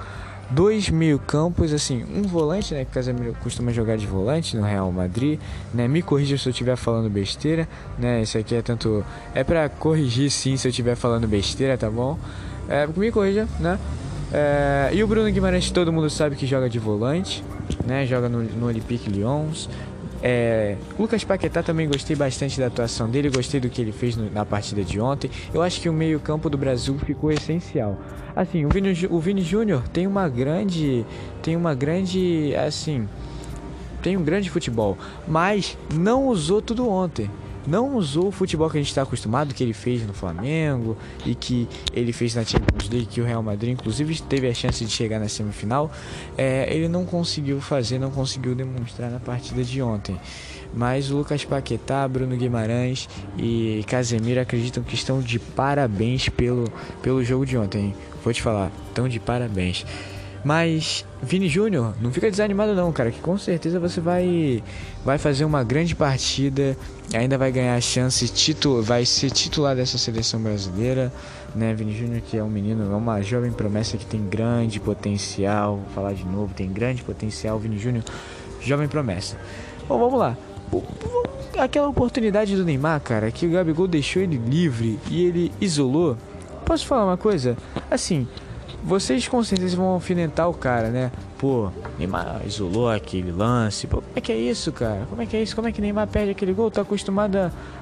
dois 0.51 0.89
meio 0.89 1.19
campos, 1.19 1.73
assim, 1.73 2.05
um 2.15 2.23
volante, 2.23 2.75
né, 2.75 2.85
que 2.85 2.91
o 2.91 2.95
Casemiro 2.95 3.37
costuma 3.43 3.73
jogar 3.73 3.97
de 3.97 4.07
volante 4.07 4.57
no 4.57 4.63
Real 4.63 4.91
Madrid, 4.91 5.39
né, 5.75 5.87
me 5.87 6.03
corrija 6.03 6.39
se 6.39 6.49
eu 6.49 6.51
estiver 6.51 6.77
falando 6.77 7.11
besteira, 7.11 7.69
né, 7.99 8.23
isso 8.23 8.39
aqui 8.39 8.55
é 8.55 8.63
tanto, 8.63 9.05
é 9.35 9.45
para 9.45 9.69
corrigir 9.69 10.31
sim 10.31 10.57
se 10.57 10.67
eu 10.67 10.71
estiver 10.71 10.97
falando 10.97 11.29
besteira, 11.29 11.77
tá 11.77 11.91
bom? 11.91 12.19
É, 12.69 12.87
me 12.87 13.11
corrija, 13.13 13.47
né, 13.61 13.79
é, 14.33 14.91
e 14.93 15.03
o 15.03 15.07
Bruno 15.07 15.31
Guimarães 15.31 15.71
todo 15.71 15.93
mundo 15.93 16.09
sabe 16.09 16.37
que 16.37 16.47
joga 16.47 16.69
de 16.69 16.79
volante, 16.79 17.45
né, 17.87 18.07
joga 18.07 18.29
no, 18.29 18.43
no 18.43 18.67
Olympique 18.67 19.11
Lyons, 19.11 19.69
é, 20.23 20.77
Lucas 20.99 21.23
Paquetá 21.25 21.63
também 21.63 21.87
gostei 21.89 22.17
bastante 22.17 22.59
da 22.59 22.67
atuação 22.67 23.09
dele, 23.09 23.31
gostei 23.31 23.61
do 23.61 23.69
que 23.69 23.81
ele 23.81 23.93
fez 23.93 24.17
no, 24.17 24.31
na 24.31 24.45
partida 24.45 24.83
de 24.83 25.01
ontem. 25.01 25.31
Eu 25.53 25.63
acho 25.63 25.81
que 25.81 25.89
o 25.89 25.93
meio-campo 25.93 26.51
do 26.51 26.59
Brasil 26.59 26.99
ficou 26.99 27.31
essencial. 27.31 27.97
Assim, 28.35 28.65
o 28.65 28.69
Vini, 28.69 29.07
o 29.11 29.19
Vini 29.21 29.43
Júnior 29.43 29.87
tem 29.89 30.07
uma 30.07 30.29
grande. 30.29 31.05
Tem 31.43 31.57
uma 31.57 31.75
grande. 31.75 32.55
Assim. 32.57 33.09
Tem 34.03 34.17
um 34.17 34.23
grande 34.23 34.51
futebol. 34.51 34.97
Mas 35.27 35.77
não 35.93 36.29
usou 36.29 36.63
tudo 36.63 36.89
ontem 36.89 37.31
não 37.69 37.97
usou 37.97 38.29
o 38.29 38.33
futebol 38.33 38.71
que 38.71 38.79
a 38.79 38.81
gente 38.81 38.89
está 38.89 39.03
acostumado, 39.03 39.53
que 39.55 39.63
ele 39.63 39.73
fez 39.73 40.07
no 40.07 40.15
Flamengo 40.15 40.97
e 41.27 41.35
que 41.35 41.69
ele 41.93 42.13
fez 42.13 42.35
na 42.35 42.45
Champions 42.45 42.89
League, 42.89 43.07
que 43.07 43.21
o 43.21 43.25
Real 43.25 43.43
Madrid 43.43 43.73
inclusive 43.73 44.21
teve 44.23 44.49
a 44.49 44.55
chance 44.55 44.85
de 44.85 44.91
chegar 44.91 45.21
na 45.21 45.29
semifinal, 45.29 45.91
é, 46.37 46.73
ele 46.75 46.89
não 46.89 47.05
conseguiu 47.05 47.61
fazer, 47.61 47.99
não 47.99 48.11
conseguiu 48.11 48.55
demonstrar 48.55 49.11
na 49.11 49.21
partida 49.21 49.63
de 49.63 49.83
ontem. 49.83 50.19
Mas 50.75 51.11
o 51.11 51.17
Lucas 51.17 51.45
Paquetá, 51.45 52.07
Bruno 52.07 52.37
Guimarães 52.37 53.09
e 53.39 53.85
Casemiro 53.87 54.41
acreditam 54.41 54.83
que 54.83 54.95
estão 54.95 55.21
de 55.21 55.39
parabéns 55.39 56.29
pelo, 56.29 56.71
pelo 57.03 57.25
jogo 57.25 57.47
de 57.47 57.57
ontem. 57.57 57.95
Vou 58.23 58.33
te 58.33 58.43
falar, 58.43 58.71
estão 58.89 59.09
de 59.09 59.19
parabéns. 59.19 59.85
Mas 60.45 61.05
Vini 61.23 61.49
Júnior, 61.49 61.95
não 62.01 62.13
fica 62.13 62.31
desanimado 62.31 62.75
não, 62.75 62.93
cara, 62.93 63.11
que 63.11 63.21
com 63.21 63.37
certeza 63.37 63.81
você 63.81 64.01
vai 64.01 64.63
vai 65.05 65.19
fazer 65.19 65.45
uma 65.45 65.65
grande 65.65 65.95
partida, 65.95 66.77
ainda 67.13 67.37
vai 67.37 67.51
ganhar 67.51 67.75
a 67.75 67.81
chance, 67.81 68.29
titu, 68.29 68.83
vai 68.83 69.05
ser 69.05 69.31
titular 69.31 69.75
dessa 69.75 69.99
seleção 69.99 70.41
brasileira, 70.41 71.13
né? 71.55 71.75
Vini 71.75 71.97
Júnior 71.97 72.21
que 72.21 72.37
é 72.37 72.43
um 72.43 72.49
menino, 72.49 72.93
é 72.93 72.97
uma 72.97 73.21
jovem 73.21 73.51
promessa 73.51 73.97
que 73.97 74.07
tem 74.07 74.25
grande 74.29 74.79
potencial, 74.79 75.77
vou 75.77 75.95
falar 75.95 76.13
de 76.13 76.25
novo, 76.25 76.55
tem 76.55 76.73
grande 76.73 77.03
potencial, 77.03 77.59
Vini 77.59 77.79
Júnior, 77.79 78.05
jovem 78.61 78.87
promessa. 78.87 79.37
Bom, 79.89 79.99
vamos 79.99 80.19
lá. 80.19 80.37
Aquela 81.59 81.89
oportunidade 81.89 82.55
do 82.55 82.65
Neymar, 82.65 83.01
cara, 83.01 83.31
que 83.31 83.47
o 83.47 83.51
Gabigol 83.51 83.89
deixou 83.89 84.23
ele 84.23 84.37
livre 84.37 84.99
e 85.11 85.25
ele 85.25 85.53
isolou. 85.61 86.17
Posso 86.65 86.87
falar 86.87 87.07
uma 87.07 87.17
coisa? 87.17 87.57
Assim, 87.91 88.29
vocês 88.89 89.29
com 89.29 89.45
certeza 89.45 89.77
vão 89.77 89.87
alfinetar 89.87 90.49
o 90.49 90.55
cara, 90.55 90.89
né? 90.89 91.13
pô, 91.39 91.71
Neymar 91.99 92.43
isolou 92.45 92.91
aquele 92.91 93.31
lance. 93.31 93.87
Pô, 93.87 93.99
como 94.03 94.13
é 94.17 94.21
que 94.21 94.33
é 94.33 94.37
isso, 94.37 94.73
cara? 94.73 95.07
Como 95.09 95.23
é 95.23 95.27
que 95.27 95.37
é 95.37 95.43
isso? 95.43 95.55
Como 95.55 95.69
é 95.69 95.73
que 95.73 95.81
Neymar 95.81 96.09
perde 96.09 96.33
aquele 96.33 96.53
gol? 96.53 96.71
Tá 96.71 96.83
acostumado 96.83 97.37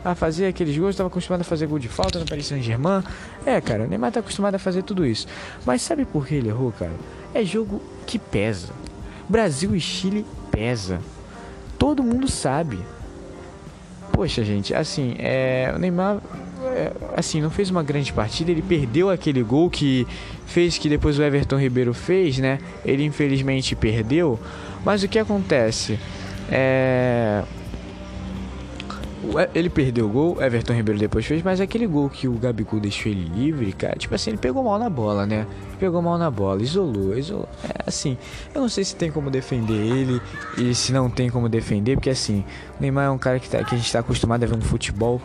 a 0.04 0.14
fazer 0.14 0.46
aqueles 0.46 0.76
gols, 0.76 0.94
tava 0.94 1.08
acostumado 1.08 1.40
a 1.40 1.44
fazer 1.44 1.66
gol 1.66 1.78
de 1.78 1.88
falta 1.88 2.18
no 2.18 2.26
Paris 2.26 2.46
Saint-Germain. 2.46 3.02
É, 3.44 3.60
cara, 3.60 3.84
o 3.84 3.86
Neymar 3.86 4.12
tá 4.12 4.20
acostumado 4.20 4.54
a 4.54 4.58
fazer 4.58 4.82
tudo 4.82 5.06
isso. 5.06 5.26
Mas 5.64 5.80
sabe 5.80 6.04
por 6.04 6.26
que 6.26 6.34
ele 6.34 6.50
errou, 6.50 6.70
cara? 6.70 6.92
É 7.32 7.42
jogo 7.44 7.80
que 8.06 8.18
pesa. 8.18 8.68
Brasil 9.28 9.75
e 9.75 9.80
Chile 9.80 10.25
pesa. 10.50 11.00
Todo 11.78 12.02
mundo 12.02 12.28
sabe. 12.28 12.78
Poxa, 14.12 14.44
gente, 14.44 14.75
assim, 14.75 15.16
é, 15.18 15.72
o 15.75 15.78
Neymar 15.78 16.18
assim, 17.16 17.40
não 17.40 17.50
fez 17.50 17.70
uma 17.70 17.82
grande 17.82 18.12
partida, 18.12 18.50
ele 18.50 18.62
perdeu 18.62 19.11
aquele 19.11 19.42
gol 19.42 19.70
que 19.70 20.06
fez 20.46 20.78
que 20.78 20.88
depois 20.88 21.18
o 21.18 21.23
Everton 21.23 21.56
Ribeiro 21.56 21.92
fez, 21.94 22.38
né? 22.38 22.58
Ele 22.85 23.04
infelizmente 23.04 23.75
perdeu, 23.75 24.38
mas 24.85 25.02
o 25.02 25.08
que 25.08 25.18
acontece? 25.18 25.99
É 26.50 27.42
ele 29.54 29.68
perdeu 29.68 30.06
o 30.06 30.08
gol, 30.08 30.42
Everton 30.42 30.75
Ribeiro 30.75 30.99
depois 30.99 31.25
fez, 31.26 31.42
mas 31.42 31.61
aquele 31.61 31.87
gol 31.87 32.08
que 32.08 32.28
o 32.28 32.32
Gabigol 32.32 32.78
deixou 32.78 33.11
ele 33.11 33.28
livre, 33.35 33.73
cara, 33.73 33.96
tipo 33.96 34.14
assim, 34.14 34.30
ele 34.30 34.38
pegou 34.38 34.62
mal 34.62 34.78
na 34.78 34.88
bola, 34.88 35.26
né? 35.26 35.46
Pegou 35.78 36.00
mal 36.00 36.16
na 36.18 36.30
bola, 36.30 36.62
isolou, 36.62 37.16
isolou. 37.16 37.49
É 37.64 37.88
assim, 37.88 38.16
eu 38.54 38.61
não 38.61 38.68
sei 38.68 38.85
se 38.85 38.94
tem 38.94 39.11
como 39.11 39.30
defender 39.30 39.75
ele 39.75 40.20
e 40.58 40.75
se 40.75 40.92
não 40.92 41.11
tem 41.11 41.30
como 41.30 41.49
defender, 41.49 41.96
porque 41.96 42.11
assim, 42.11 42.44
o 42.78 42.82
Neymar 42.82 43.06
é 43.06 43.11
um 43.11 43.18
cara 43.18 43.40
que, 43.40 43.49
tá, 43.49 43.58
que 43.64 43.75
a 43.75 43.78
gente 43.78 43.87
está 43.87 44.00
acostumado 44.00 44.44
a 44.44 44.46
ver 44.46 44.56
um 44.56 44.61
futebol 44.61 45.20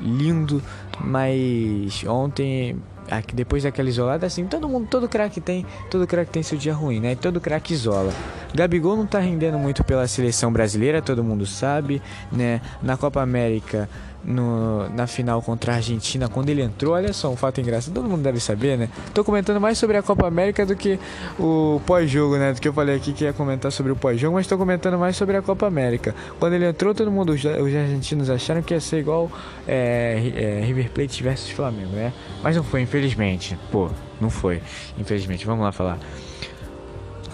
lindo, 0.00 0.62
mas 1.00 2.04
ontem 2.06 2.76
aqui 3.10 3.34
depois 3.34 3.62
daquela 3.62 3.88
isolada 3.88 4.26
assim, 4.26 4.46
todo 4.46 4.68
mundo, 4.68 4.88
todo 4.88 5.08
craque 5.08 5.40
tem, 5.40 5.66
todo 5.90 6.06
craque 6.06 6.30
tem 6.30 6.42
seu 6.42 6.56
dia 6.56 6.74
ruim, 6.74 7.00
né? 7.00 7.14
Todo 7.14 7.40
craque 7.40 7.74
isola. 7.74 8.12
Gabigol 8.54 8.96
não 8.96 9.06
tá 9.06 9.18
rendendo 9.18 9.58
muito 9.58 9.82
pela 9.84 10.06
seleção 10.06 10.52
brasileira, 10.52 11.02
todo 11.02 11.24
mundo 11.24 11.44
sabe, 11.46 12.00
né? 12.30 12.60
Na 12.82 12.96
Copa 12.96 13.20
América 13.20 13.88
no, 14.24 14.88
na 14.90 15.06
final 15.06 15.42
contra 15.42 15.72
a 15.72 15.76
Argentina, 15.76 16.28
quando 16.28 16.48
ele 16.48 16.62
entrou, 16.62 16.94
olha 16.94 17.12
só, 17.12 17.30
um 17.30 17.36
fato 17.36 17.60
engraçado, 17.60 17.94
todo 17.94 18.08
mundo 18.08 18.22
deve 18.22 18.40
saber, 18.40 18.78
né? 18.78 18.88
Tô 19.12 19.22
comentando 19.22 19.60
mais 19.60 19.78
sobre 19.78 19.96
a 19.96 20.02
Copa 20.02 20.26
América 20.26 20.64
do 20.64 20.74
que 20.74 20.98
o 21.38 21.80
pós-jogo, 21.86 22.36
né? 22.36 22.52
Do 22.52 22.60
que 22.60 22.68
eu 22.68 22.72
falei 22.72 22.96
aqui 22.96 23.12
que 23.12 23.24
ia 23.24 23.32
comentar 23.32 23.70
sobre 23.70 23.92
o 23.92 23.96
pós-jogo, 23.96 24.34
mas 24.34 24.46
tô 24.46 24.56
comentando 24.56 24.98
mais 24.98 25.16
sobre 25.16 25.36
a 25.36 25.42
Copa 25.42 25.66
América. 25.66 26.14
Quando 26.38 26.54
ele 26.54 26.66
entrou, 26.66 26.94
todo 26.94 27.10
mundo, 27.10 27.32
os, 27.32 27.44
os 27.44 27.74
argentinos 27.74 28.30
acharam 28.30 28.62
que 28.62 28.74
ia 28.74 28.80
ser 28.80 28.98
igual 28.98 29.30
é, 29.66 30.32
é, 30.34 30.64
River 30.64 30.90
Plate 30.90 31.22
versus 31.22 31.50
Flamengo, 31.50 31.92
né? 31.92 32.12
Mas 32.42 32.56
não 32.56 32.64
foi, 32.64 32.82
infelizmente. 32.82 33.58
Pô, 33.70 33.90
não 34.20 34.30
foi, 34.30 34.60
infelizmente. 34.98 35.46
Vamos 35.46 35.64
lá 35.64 35.72
falar. 35.72 35.98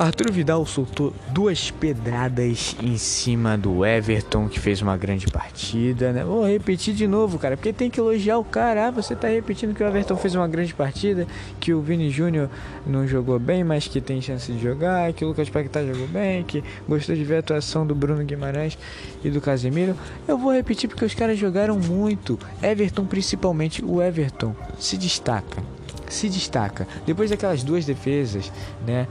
Arthur 0.01 0.33
Vidal 0.33 0.65
soltou 0.65 1.13
duas 1.29 1.71
pedradas 1.71 2.75
em 2.83 2.97
cima 2.97 3.59
do 3.59 3.85
Everton, 3.85 4.49
que 4.49 4.59
fez 4.59 4.81
uma 4.81 4.97
grande 4.97 5.27
partida, 5.27 6.11
né? 6.11 6.25
Vou 6.25 6.43
repetir 6.43 6.95
de 6.95 7.07
novo, 7.07 7.39
cara, 7.39 7.55
porque 7.55 7.71
tem 7.71 7.91
que 7.91 8.01
elogiar 8.01 8.39
o 8.39 8.45
cara. 8.45 8.87
Ah, 8.87 8.91
você 8.91 9.15
tá 9.15 9.29
repetindo 9.29 9.75
que 9.75 9.83
o 9.83 9.87
Everton 9.87 10.17
fez 10.17 10.35
uma 10.35 10.49
grande 10.49 10.73
partida, 10.73 11.27
que 11.61 11.75
o 11.75 11.83
Vini 11.83 12.09
Júnior 12.09 12.49
não 12.87 13.07
jogou 13.07 13.39
bem, 13.39 13.63
mas 13.63 13.89
que 13.89 14.01
tem 14.01 14.23
chance 14.23 14.51
de 14.51 14.59
jogar, 14.59 15.13
que 15.13 15.23
o 15.23 15.29
Lucas 15.29 15.51
Paquetá 15.51 15.85
jogou 15.85 16.09
bem, 16.09 16.45
que 16.45 16.65
gostou 16.89 17.15
de 17.15 17.23
ver 17.23 17.37
a 17.37 17.41
atuação 17.41 17.87
do 17.87 17.95
Bruno 17.95 18.25
Guimarães 18.25 18.79
e 19.23 19.29
do 19.29 19.39
Casemiro. 19.39 19.95
Eu 20.27 20.39
vou 20.39 20.51
repetir 20.51 20.89
porque 20.89 21.05
os 21.05 21.15
caras 21.15 21.39
jogaram 21.39 21.79
muito. 21.79 22.39
Everton, 22.63 23.05
principalmente, 23.05 23.85
o 23.85 24.01
Everton 24.01 24.57
se 24.79 24.97
destaca. 24.97 25.63
Se 26.09 26.27
destaca. 26.31 26.89
Depois 27.05 27.29
daquelas 27.29 27.63
duas 27.63 27.85
defesas, 27.85 28.51
né? 28.87 29.07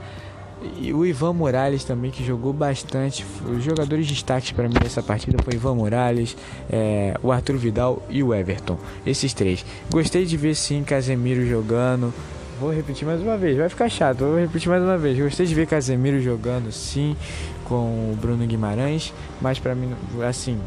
E 0.78 0.92
o 0.92 1.06
Ivan 1.06 1.32
Morales 1.32 1.84
também, 1.84 2.10
que 2.10 2.24
jogou 2.24 2.52
bastante. 2.52 3.24
Os 3.46 3.64
jogadores 3.64 4.06
destaques 4.06 4.52
para 4.52 4.68
mim 4.68 4.74
nessa 4.82 5.02
partida 5.02 5.42
foi 5.42 5.54
Ivan 5.54 5.74
Morales, 5.74 6.36
é, 6.70 7.14
o 7.22 7.32
Arthur 7.32 7.56
Vidal 7.56 8.02
e 8.10 8.22
o 8.22 8.34
Everton. 8.34 8.78
Esses 9.06 9.32
três. 9.32 9.64
Gostei 9.90 10.26
de 10.26 10.36
ver 10.36 10.54
sim 10.54 10.82
Casemiro 10.82 11.46
jogando. 11.46 12.12
Vou 12.60 12.70
repetir 12.70 13.06
mais 13.06 13.22
uma 13.22 13.38
vez, 13.38 13.56
vai 13.56 13.70
ficar 13.70 13.88
chato, 13.88 14.18
vou 14.18 14.38
repetir 14.38 14.68
mais 14.68 14.82
uma 14.82 14.98
vez. 14.98 15.18
Gostei 15.18 15.46
de 15.46 15.54
ver 15.54 15.66
Casemiro 15.66 16.20
jogando 16.20 16.70
sim 16.70 17.16
com 17.64 18.12
o 18.12 18.18
Bruno 18.20 18.46
Guimarães, 18.46 19.14
mas 19.40 19.58
para 19.58 19.74
mim, 19.74 19.94
assim, 20.28 20.58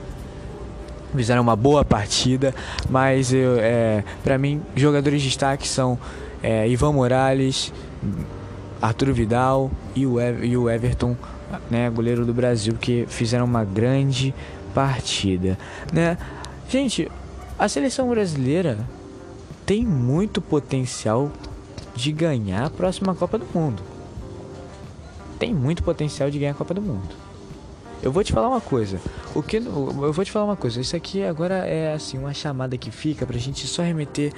fizeram 1.16 1.44
uma 1.44 1.56
boa 1.56 1.86
partida, 1.86 2.56
mas 2.90 3.32
eu, 3.32 3.58
é, 3.60 4.04
para 4.24 4.40
mim, 4.40 4.60
jogadores 4.76 5.22
de 5.22 5.28
destaque 5.28 5.68
são 5.68 6.00
é, 6.42 6.68
Ivan 6.68 6.94
Morales, 6.94 7.72
Arthur 8.84 9.14
Vidal 9.14 9.72
e 9.96 10.06
o, 10.06 10.70
Everton, 10.70 11.16
né, 11.72 11.90
goleiro 11.90 12.26
do 12.26 12.34
Brasil, 12.34 12.74
que 12.74 13.06
fizeram 13.08 13.46
uma 13.46 13.64
grande 13.64 14.36
partida, 14.76 15.58
né? 15.94 16.18
Gente, 16.68 17.10
a 17.58 17.70
seleção 17.70 18.10
brasileira 18.10 18.78
tem 19.66 19.86
muito 19.86 20.42
potencial 20.42 21.32
de 21.96 22.12
ganhar 22.12 22.66
a 22.66 22.70
próxima 22.70 23.16
Copa 23.16 23.38
do 23.38 23.46
Mundo. 23.58 23.82
Tem 25.40 25.54
muito 25.54 25.82
potencial 25.82 26.30
de 26.30 26.38
ganhar 26.38 26.52
a 26.52 26.56
Copa 26.56 26.74
do 26.74 26.82
Mundo. 26.82 27.23
Eu 28.04 28.12
vou 28.12 28.22
te 28.22 28.34
falar 28.34 28.50
uma 28.50 28.60
coisa. 28.60 29.00
O 29.34 29.42
que 29.42 29.56
eu 29.56 30.12
vou 30.12 30.26
te 30.26 30.32
falar 30.32 30.44
uma 30.44 30.58
coisa. 30.58 30.82
Isso 30.82 30.94
aqui 30.94 31.24
agora 31.24 31.66
é 31.66 31.94
assim 31.94 32.18
uma 32.18 32.34
chamada 32.34 32.78
que 32.78 32.92
fica 32.92 33.26
pra 33.26 33.38
gente 33.38 33.66
só 33.66 33.82
remeter 33.82 34.34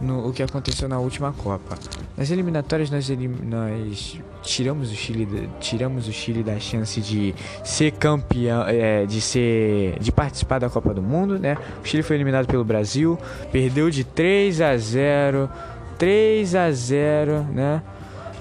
no 0.00 0.26
o 0.26 0.32
que 0.32 0.42
aconteceu 0.42 0.88
na 0.88 0.98
última 0.98 1.30
Copa. 1.30 1.78
Nas 2.16 2.30
eliminatórias 2.30 2.90
nós, 2.90 3.10
elim, 3.10 3.28
nós 3.28 4.18
tiramos 4.42 4.90
o 4.90 4.94
Chile 4.94 5.50
tiramos 5.60 6.08
o 6.08 6.12
Chile 6.12 6.42
da 6.42 6.58
chance 6.58 6.98
de 7.02 7.34
ser 7.62 7.92
campeão, 7.92 8.64
é, 8.66 9.04
de 9.04 9.20
ser 9.20 9.98
de 10.00 10.10
participar 10.10 10.58
da 10.58 10.70
Copa 10.70 10.94
do 10.94 11.02
Mundo, 11.02 11.38
né? 11.38 11.58
O 11.84 11.86
Chile 11.86 12.02
foi 12.02 12.16
eliminado 12.16 12.46
pelo 12.46 12.64
Brasil, 12.64 13.18
perdeu 13.52 13.90
de 13.90 14.02
3 14.02 14.62
a 14.62 14.76
0, 14.78 15.50
3 15.98 16.54
a 16.54 16.72
0, 16.72 17.42
né? 17.52 17.82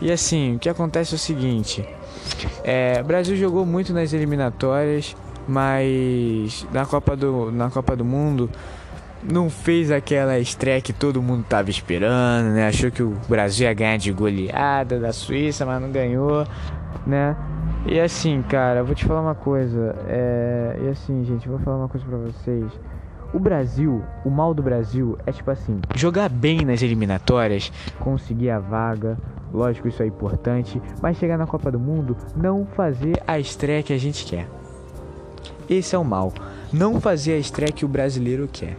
E 0.02 0.10
assim, 0.10 0.56
o 0.56 0.60
que 0.60 0.70
acontece 0.70 1.14
é 1.14 1.18
o 1.18 1.20
seguinte, 1.20 1.86
é, 2.64 3.00
o 3.02 3.04
Brasil 3.04 3.36
jogou 3.36 3.66
muito 3.66 3.94
nas 3.94 4.14
eliminatórias, 4.14 5.16
mas 5.48 6.66
na 6.72 6.86
Copa 6.86 7.16
do, 7.16 7.52
na 7.52 7.70
Copa 7.70 7.96
do 7.96 8.06
Mundo 8.06 8.50
não 9.24 9.50
fez 9.50 9.92
aquela 9.92 10.40
estreia 10.40 10.82
que 10.82 10.94
todo 10.94 11.22
mundo 11.22 11.44
tava 11.48 11.70
esperando, 11.70 12.54
né? 12.54 12.68
Achou 12.68 12.90
que 12.90 13.04
o 13.04 13.16
Brasil 13.28 13.68
ia 13.68 13.74
ganhar 13.74 13.98
de 13.98 14.12
goleada 14.12 15.00
da 15.00 15.12
Suíça, 15.12 15.66
mas 15.66 15.82
não 15.82 15.92
ganhou, 15.92 16.48
né? 17.06 17.36
E 17.86 18.00
assim, 18.00 18.42
cara, 18.44 18.84
vou 18.84 18.96
te 18.96 19.06
falar 19.06 19.22
uma 19.22 19.36
coisa. 19.36 19.96
É... 20.08 20.78
E 20.84 20.90
assim, 20.90 21.24
gente, 21.26 21.48
vou 21.48 21.60
falar 21.60 21.78
uma 21.78 21.90
coisa 21.90 22.06
pra 22.06 22.18
vocês. 22.18 22.72
O 23.34 23.40
Brasil, 23.40 24.04
o 24.26 24.30
mal 24.30 24.54
do 24.54 24.64
Brasil 24.64 25.18
é 25.26 25.32
tipo 25.32 25.52
assim: 25.52 25.80
jogar 25.96 26.30
bem 26.30 26.66
nas 26.66 26.82
eliminatórias, 26.82 27.72
conseguir 28.00 28.50
a 28.50 28.60
vaga, 28.60 29.18
lógico, 29.54 29.88
isso 29.88 30.02
é 30.02 30.08
importante, 30.08 30.82
mas 31.02 31.18
chegar 31.18 31.38
na 31.38 31.46
Copa 31.46 31.72
do 31.72 31.80
Mundo, 31.80 32.18
não 32.36 32.66
fazer 32.66 33.22
a 33.28 33.40
estreia 33.40 33.84
que 33.84 33.94
a 33.94 34.00
gente 34.00 34.26
quer. 34.26 34.48
Esse 35.70 35.96
é 35.96 36.00
o 36.00 36.04
mal. 36.04 36.34
Não 36.74 37.00
fazer 37.00 37.34
a 37.34 37.38
estreia 37.38 37.72
que 37.72 37.86
o 37.86 37.88
brasileiro 37.88 38.50
quer. 38.52 38.76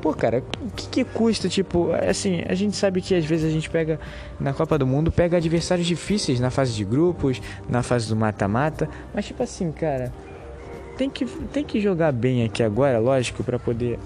Pô, 0.00 0.14
cara, 0.14 0.42
o 0.62 0.70
que, 0.70 0.88
que, 0.88 1.04
custa? 1.04 1.48
Tipo, 1.48 1.90
assim, 1.92 2.42
a 2.46 2.54
gente 2.54 2.76
sabe 2.76 3.00
que 3.00 3.14
às 3.14 3.24
vezes 3.24 3.46
a 3.46 3.52
gente 3.52 3.68
pega 3.68 3.98
na 4.38 4.52
Copa 4.52 4.78
do 4.78 4.86
Mundo, 4.86 5.10
pega 5.10 5.36
adversários 5.36 5.86
difíceis 5.86 6.38
na 6.38 6.50
fase 6.50 6.72
de 6.72 6.84
grupos, 6.84 7.42
na 7.68 7.82
fase 7.82 8.08
do 8.08 8.14
mata-mata, 8.14 8.88
mas 9.12 9.26
tipo 9.26 9.42
assim, 9.42 9.72
cara, 9.72 10.12
tem 10.96 11.10
que, 11.10 11.24
tem 11.26 11.64
que 11.64 11.80
jogar 11.80 12.12
bem 12.12 12.44
aqui 12.44 12.62
agora, 12.62 12.98
lógico, 12.98 13.44
para 13.44 13.58
poder 13.58 13.98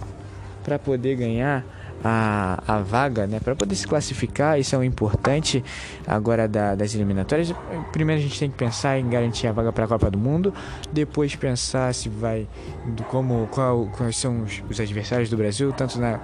para 0.62 0.78
poder 0.78 1.16
ganhar 1.16 1.64
a, 2.04 2.62
a 2.66 2.78
vaga, 2.80 3.26
né? 3.26 3.40
Para 3.40 3.54
poder 3.54 3.74
se 3.74 3.86
classificar, 3.86 4.58
isso 4.58 4.74
é 4.74 4.78
o 4.78 4.84
importante 4.84 5.64
agora 6.06 6.46
da, 6.46 6.74
das 6.74 6.94
eliminatórias. 6.94 7.52
Primeiro 7.92 8.20
a 8.20 8.22
gente 8.22 8.38
tem 8.38 8.50
que 8.50 8.56
pensar 8.56 8.98
em 8.98 9.08
garantir 9.08 9.46
a 9.46 9.52
vaga 9.52 9.72
para 9.72 9.84
a 9.84 9.88
Copa 9.88 10.10
do 10.10 10.18
Mundo, 10.18 10.52
depois 10.92 11.34
pensar 11.34 11.94
se 11.94 12.08
vai 12.08 12.46
do 12.86 13.02
como 13.04 13.48
qual, 13.50 13.86
quais 13.96 14.16
são 14.16 14.42
os, 14.42 14.62
os 14.68 14.80
adversários 14.80 15.30
do 15.30 15.36
Brasil, 15.36 15.72
tanto 15.72 15.98
na, 15.98 16.20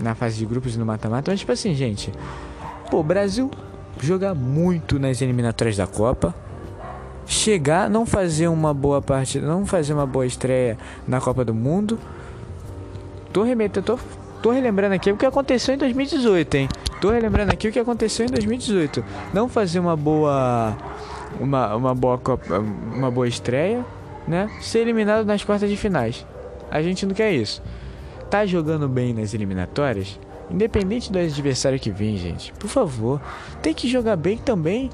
na 0.00 0.14
fase 0.14 0.38
de 0.38 0.46
grupos 0.46 0.74
e 0.76 0.78
no 0.78 0.86
mata-mata. 0.86 1.30
Mas 1.30 1.40
tipo 1.40 1.52
assim, 1.52 1.74
gente, 1.74 2.12
pô, 2.90 3.00
o 3.00 3.04
Brasil 3.04 3.50
joga 4.00 4.34
muito 4.34 4.98
nas 4.98 5.20
eliminatórias 5.20 5.76
da 5.76 5.86
Copa 5.86 6.34
chegar, 7.30 7.88
não 7.88 8.04
fazer 8.04 8.48
uma 8.48 8.74
boa 8.74 9.00
partida, 9.00 9.46
não 9.46 9.64
fazer 9.64 9.94
uma 9.94 10.04
boa 10.04 10.26
estreia 10.26 10.76
na 11.06 11.20
Copa 11.20 11.44
do 11.44 11.54
Mundo. 11.54 11.96
Tô 13.32 13.44
remetendo, 13.44 13.86
tô, 13.86 13.98
tô 14.42 14.50
relembrando 14.50 14.96
aqui 14.96 15.12
o 15.12 15.16
que 15.16 15.24
aconteceu 15.24 15.76
em 15.76 15.78
2018, 15.78 16.54
hein? 16.56 16.68
Tô 17.00 17.10
relembrando 17.10 17.52
aqui 17.52 17.68
o 17.68 17.72
que 17.72 17.78
aconteceu 17.78 18.26
em 18.26 18.28
2018. 18.28 19.04
Não 19.32 19.48
fazer 19.48 19.78
uma 19.78 19.96
boa 19.96 20.76
uma, 21.38 21.76
uma 21.76 21.94
boa 21.94 22.18
Copa, 22.18 22.58
uma 22.58 23.10
boa 23.12 23.28
estreia, 23.28 23.86
né? 24.26 24.50
Ser 24.60 24.80
eliminado 24.80 25.24
nas 25.24 25.44
quartas 25.44 25.70
de 25.70 25.76
finais. 25.76 26.26
A 26.68 26.82
gente 26.82 27.06
não 27.06 27.14
quer 27.14 27.32
isso. 27.32 27.62
Tá 28.28 28.44
jogando 28.44 28.88
bem 28.88 29.14
nas 29.14 29.32
eliminatórias? 29.34 30.18
Independente 30.50 31.12
do 31.12 31.18
adversário 31.18 31.78
que 31.78 31.92
vem, 31.92 32.16
gente, 32.16 32.52
por 32.54 32.66
favor, 32.66 33.20
tem 33.62 33.72
que 33.72 33.88
jogar 33.88 34.16
bem 34.16 34.36
também 34.36 34.90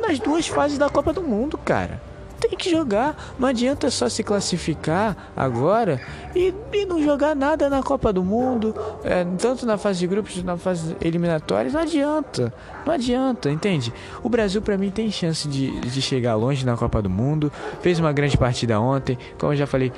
nas 0.00 0.18
duas 0.18 0.46
fases 0.46 0.78
da 0.78 0.88
Copa 0.88 1.12
do 1.12 1.22
Mundo, 1.22 1.58
cara 1.58 2.00
tem 2.48 2.56
que 2.56 2.70
jogar. 2.70 3.34
Não 3.38 3.48
adianta 3.48 3.90
só 3.90 4.08
se 4.08 4.22
classificar 4.22 5.30
agora 5.36 6.00
e, 6.34 6.52
e 6.72 6.84
não 6.84 7.02
jogar 7.02 7.36
nada 7.36 7.70
na 7.70 7.82
Copa 7.82 8.12
do 8.12 8.24
Mundo, 8.24 8.74
é, 9.04 9.24
tanto 9.38 9.64
na 9.64 9.78
fase 9.78 10.00
de 10.00 10.06
grupos, 10.06 10.42
na 10.42 10.56
fase 10.56 10.96
eliminatórias. 11.00 11.72
Não 11.72 11.80
adianta, 11.80 12.52
não 12.84 12.92
adianta, 12.92 13.50
entende? 13.50 13.92
O 14.22 14.28
Brasil, 14.28 14.60
para 14.60 14.76
mim, 14.76 14.90
tem 14.90 15.10
chance 15.10 15.46
de, 15.46 15.80
de 15.80 16.02
chegar 16.02 16.34
longe 16.34 16.66
na 16.66 16.76
Copa 16.76 17.00
do 17.00 17.08
Mundo. 17.08 17.52
Fez 17.80 17.98
uma 18.00 18.12
grande 18.12 18.36
partida 18.36 18.80
ontem, 18.80 19.16
como 19.38 19.52
eu 19.52 19.56
já 19.56 19.66
falei. 19.66 19.92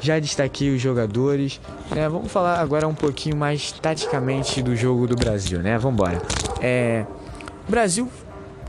Já 0.00 0.20
destaquei 0.20 0.72
os 0.72 0.80
jogadores. 0.80 1.60
Né? 1.90 2.08
Vamos 2.08 2.30
falar 2.30 2.60
agora 2.60 2.86
um 2.86 2.94
pouquinho 2.94 3.36
mais 3.36 3.72
taticamente 3.72 4.62
do 4.62 4.76
jogo 4.76 5.08
do 5.08 5.16
Brasil, 5.16 5.58
né? 5.58 5.76
Vamos 5.76 5.94
embora. 5.94 6.22
É, 6.60 7.04
Brasil 7.68 8.08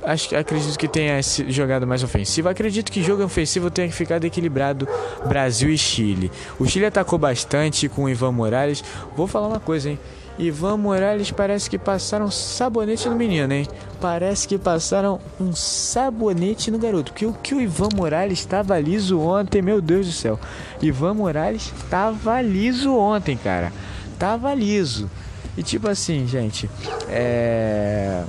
acho, 0.03 0.35
acredito 0.35 0.77
que 0.77 0.87
tenha 0.87 1.19
jogado 1.47 1.85
mais 1.85 2.03
ofensivo. 2.03 2.49
Acredito 2.49 2.91
que 2.91 3.03
jogo 3.03 3.23
ofensivo 3.23 3.69
tenha 3.69 3.91
ficado 3.91 4.25
equilibrado 4.25 4.87
Brasil 5.27 5.69
e 5.69 5.77
Chile. 5.77 6.31
O 6.59 6.65
Chile 6.65 6.85
atacou 6.85 7.19
bastante 7.19 7.87
com 7.89 8.03
o 8.03 8.09
Ivan 8.09 8.31
Morales. 8.31 8.83
Vou 9.15 9.27
falar 9.27 9.47
uma 9.47 9.59
coisa, 9.59 9.89
hein? 9.89 9.99
Ivan 10.37 10.77
Morales 10.77 11.31
parece 11.31 11.69
que 11.69 11.77
passaram 11.77 12.31
sabonete 12.31 13.09
no 13.09 13.15
menino, 13.15 13.53
hein? 13.53 13.67
Parece 13.99 14.47
que 14.47 14.57
passaram 14.57 15.19
um 15.39 15.53
sabonete 15.53 16.71
no 16.71 16.79
garoto. 16.79 17.11
Porque 17.11 17.25
o 17.25 17.33
que 17.33 17.53
o 17.53 17.59
Ivan 17.59 17.89
Morales 17.93 18.39
estava 18.39 18.79
liso 18.79 19.19
ontem, 19.19 19.61
meu 19.61 19.81
Deus 19.81 20.07
do 20.07 20.13
céu. 20.13 20.39
Ivan 20.81 21.15
Morales 21.15 21.73
estava 21.75 22.41
liso 22.41 22.95
ontem, 22.95 23.35
cara. 23.35 23.73
Tava 24.17 24.53
liso. 24.53 25.11
E 25.57 25.63
tipo 25.63 25.89
assim, 25.89 26.25
gente, 26.25 26.69
é 27.09 28.23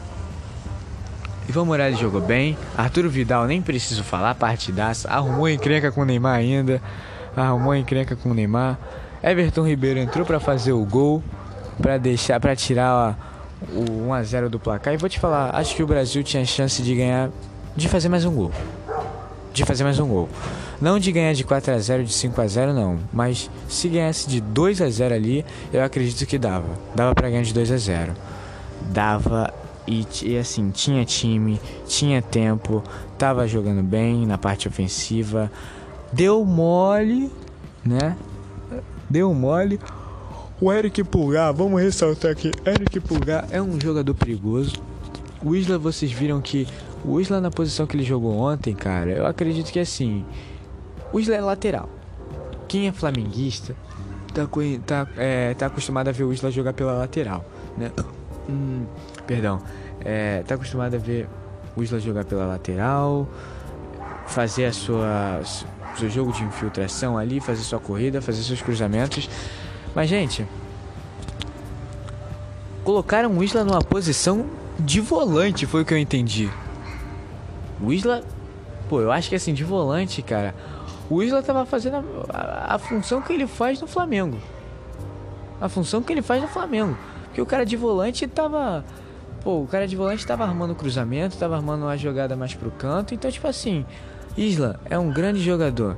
Ivan 1.51 1.65
Morales 1.65 1.99
jogou 1.99 2.21
bem. 2.21 2.57
Arturo 2.79 3.11
Vidal, 3.11 3.45
nem 3.45 3.61
preciso 3.61 4.05
falar, 4.05 4.37
partidaça. 4.37 5.09
Arrumou 5.11 5.49
encrenca 5.49 5.91
com 5.91 6.03
o 6.03 6.05
Neymar 6.05 6.37
ainda. 6.37 6.81
Arrumou 7.37 7.75
encrenca 7.75 8.15
com 8.15 8.31
o 8.31 8.35
Neymar. 8.35 8.79
Everton 9.21 9.67
Ribeiro 9.67 9.99
entrou 9.99 10.25
para 10.25 10.39
fazer 10.39 10.71
o 10.71 10.85
gol, 10.85 11.21
para 11.83 11.99
deixar, 11.99 12.39
para 12.39 12.55
tirar 12.55 12.95
ó, 12.95 13.75
o 13.75 14.07
1 14.07 14.15
a 14.15 14.23
0 14.23 14.49
do 14.49 14.61
placar. 14.61 14.95
E 14.95 14.97
vou 14.97 15.09
te 15.09 15.19
falar, 15.19 15.51
acho 15.57 15.75
que 15.75 15.83
o 15.83 15.87
Brasil 15.89 16.23
tinha 16.23 16.45
chance 16.45 16.81
de 16.83 16.95
ganhar, 16.95 17.31
de 17.75 17.89
fazer 17.89 18.09
mais 18.09 18.25
um 18.25 18.33
gol. 18.33 18.53
De 19.53 19.65
fazer 19.65 19.83
mais 19.83 19.99
um 19.99 20.07
gol. 20.07 20.29
Não 20.81 21.01
de 21.01 21.11
ganhar 21.11 21.33
de 21.33 21.43
4 21.43 21.75
a 21.75 21.79
0, 21.81 22.05
de 22.05 22.13
5 22.13 22.41
a 22.41 22.47
0 22.47 22.73
não, 22.73 22.97
mas 23.13 23.51
se 23.69 23.89
ganhasse 23.89 24.29
de 24.29 24.41
2 24.41 24.81
a 24.81 24.89
0 24.89 25.17
ali, 25.17 25.45
eu 25.73 25.83
acredito 25.83 26.25
que 26.27 26.39
dava. 26.39 26.69
Dava 26.95 27.13
para 27.13 27.29
ganhar 27.29 27.43
de 27.43 27.53
2 27.53 27.73
a 27.73 27.77
0. 27.77 28.13
Dava 28.93 29.53
e, 29.87 30.07
e, 30.23 30.39
assim, 30.39 30.71
tinha 30.71 31.05
time, 31.05 31.61
tinha 31.87 32.21
tempo, 32.23 32.83
tava 33.19 33.47
jogando 33.47 33.83
bem 33.83 34.27
na 34.27 34.39
parte 34.39 34.69
ofensiva. 34.69 35.51
Deu 36.13 36.45
mole, 36.45 37.31
né? 37.85 38.17
Deu 39.09 39.33
mole. 39.35 39.81
O 40.61 40.73
Eric 40.73 41.03
Pulgar, 41.05 41.55
vamos 41.55 41.81
ressaltar 41.81 42.33
aqui, 42.33 42.53
Eric 42.67 43.01
Pulgar 43.01 43.47
é 43.51 43.63
um 43.63 43.81
jogador 43.81 44.15
perigoso. 44.15 44.75
O 45.43 45.57
Isla, 45.57 45.79
vocês 45.79 46.13
viram 46.13 46.41
que 46.41 46.69
o 47.03 47.19
Isla 47.19 47.41
na 47.41 47.51
posição 47.51 47.87
que 47.87 47.97
ele 47.97 48.05
jogou 48.05 48.37
ontem, 48.37 48.75
cara, 48.75 49.11
eu 49.11 49.27
acredito 49.27 49.73
que 49.73 49.79
assim, 49.79 50.25
o 51.13 51.19
Isla 51.19 51.35
é 51.35 51.41
lateral. 51.41 51.89
Quem 52.69 52.89
é 52.89 52.93
flamenguista 52.93 53.75
tá, 54.35 54.47
tá, 54.87 55.09
é, 55.17 55.55
tá 55.55 55.67
acostumado 55.67 56.09
a 56.09 56.13
ver 56.13 56.25
o 56.25 56.33
Isla 56.33 56.51
jogar 56.51 56.73
pela 56.73 56.93
lateral, 56.93 57.45
né? 57.77 57.91
Hum, 58.51 58.85
perdão, 59.27 59.63
é, 60.05 60.43
tá 60.43 60.57
acostumado 60.57 60.95
a 60.95 60.99
ver 60.99 61.29
o 61.77 61.83
Isla 61.83 62.01
jogar 62.01 62.25
pela 62.25 62.47
lateral, 62.47 63.29
fazer 64.27 64.65
a 64.65 64.73
sua 64.73 65.41
seu 65.97 66.09
jogo 66.09 66.33
de 66.33 66.43
infiltração 66.43 67.19
ali, 67.19 67.41
fazer 67.41 67.63
sua 67.63 67.79
corrida, 67.79 68.21
fazer 68.21 68.43
seus 68.43 68.63
cruzamentos. 68.63 69.29
Mas 69.95 70.09
gente, 70.09 70.47
colocaram 72.85 73.37
o 73.37 73.43
Isla 73.45 73.65
numa 73.65 73.83
posição 73.83 74.47
de 74.79 75.01
volante, 75.01 75.67
foi 75.67 75.83
o 75.83 75.85
que 75.85 75.95
eu 75.95 75.99
entendi. 75.99 76.51
O 77.81 77.93
Isla, 77.93 78.23
pô, 78.89 79.01
eu 79.01 79.13
acho 79.13 79.29
que 79.29 79.35
assim 79.35 79.55
de 79.55 79.65
volante, 79.65 80.23
cara, 80.23 80.55
o 81.09 81.23
Isla 81.23 81.43
tava 81.43 81.67
fazendo 81.67 81.97
a, 82.29 82.37
a, 82.37 82.75
a 82.75 82.79
função 82.79 83.21
que 83.21 83.33
ele 83.33 83.47
faz 83.47 83.81
no 83.81 83.87
Flamengo. 83.87 84.39
A 85.61 85.69
função 85.69 86.03
que 86.03 86.13
ele 86.13 86.23
faz 86.23 86.41
no 86.41 86.49
Flamengo. 86.49 86.97
Porque 87.31 87.41
o 87.41 87.47
cara 87.47 87.65
de 87.65 87.77
volante 87.77 88.27
tava 88.27 88.85
Pô, 89.43 89.63
o 89.63 89.67
cara 89.67 89.89
de 89.89 89.97
volante 89.97 90.27
tava 90.27 90.45
armando 90.45 90.75
cruzamento, 90.75 91.37
tava 91.39 91.57
armando 91.57 91.85
uma 91.85 91.97
jogada 91.97 92.37
mais 92.37 92.55
pro 92.55 92.71
canto. 92.71 93.15
Então, 93.15 93.31
tipo 93.31 93.49
assim, 93.49 93.87
Isla 94.37 94.79
é 94.85 94.99
um 94.99 95.11
grande 95.11 95.41
jogador. 95.41 95.97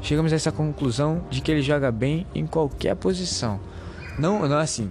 Chegamos 0.00 0.32
a 0.32 0.36
essa 0.36 0.50
conclusão 0.50 1.22
de 1.28 1.40
que 1.42 1.50
ele 1.50 1.60
joga 1.60 1.92
bem 1.92 2.26
em 2.34 2.46
qualquer 2.46 2.94
posição. 2.96 3.60
Não, 4.18 4.48
não 4.48 4.56
assim, 4.56 4.90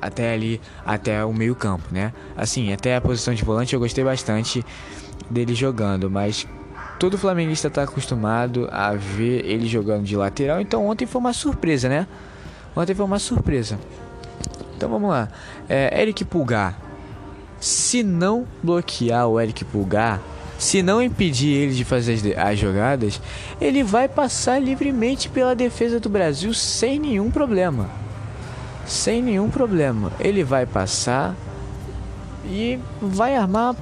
até 0.00 0.32
ali, 0.32 0.60
até 0.84 1.22
o 1.24 1.32
meio-campo, 1.32 1.84
né? 1.92 2.12
Assim, 2.34 2.72
até 2.72 2.96
a 2.96 3.00
posição 3.00 3.34
de 3.34 3.44
volante 3.44 3.74
eu 3.74 3.80
gostei 3.80 4.02
bastante 4.02 4.64
dele 5.28 5.54
jogando, 5.54 6.10
mas 6.10 6.46
todo 6.98 7.18
flamenguista 7.18 7.68
tá 7.68 7.82
acostumado 7.82 8.66
a 8.72 8.94
ver 8.94 9.44
ele 9.44 9.66
jogando 9.66 10.04
de 10.04 10.16
lateral, 10.16 10.58
então 10.58 10.86
ontem 10.86 11.04
foi 11.04 11.20
uma 11.20 11.34
surpresa, 11.34 11.88
né? 11.88 12.06
Ontem 12.74 12.94
foi 12.94 13.04
uma 13.04 13.18
surpresa. 13.18 13.78
Então 14.78 14.88
vamos 14.88 15.10
lá. 15.10 15.28
É, 15.68 16.00
Eric 16.00 16.24
Pulgar. 16.24 16.78
Se 17.58 18.04
não 18.04 18.46
bloquear 18.62 19.26
o 19.26 19.40
Eric 19.40 19.64
Pulgar, 19.64 20.20
se 20.56 20.84
não 20.84 21.02
impedir 21.02 21.48
ele 21.48 21.74
de 21.74 21.84
fazer 21.84 22.12
as, 22.12 22.52
as, 22.52 22.58
jogadas, 22.60 23.20
ele 23.60 23.82
vai 23.82 24.06
passar 24.06 24.62
livremente 24.62 25.28
pela 25.28 25.56
defesa 25.56 25.98
do 25.98 26.08
Brasil 26.08 26.54
sem 26.54 27.00
nenhum 27.00 27.28
problema. 27.28 27.90
Sem 28.86 29.20
nenhum 29.20 29.50
problema. 29.50 30.12
Ele 30.20 30.44
vai 30.44 30.64
passar 30.64 31.34
e 32.44 32.78
vai 33.02 33.34
armar 33.34 33.74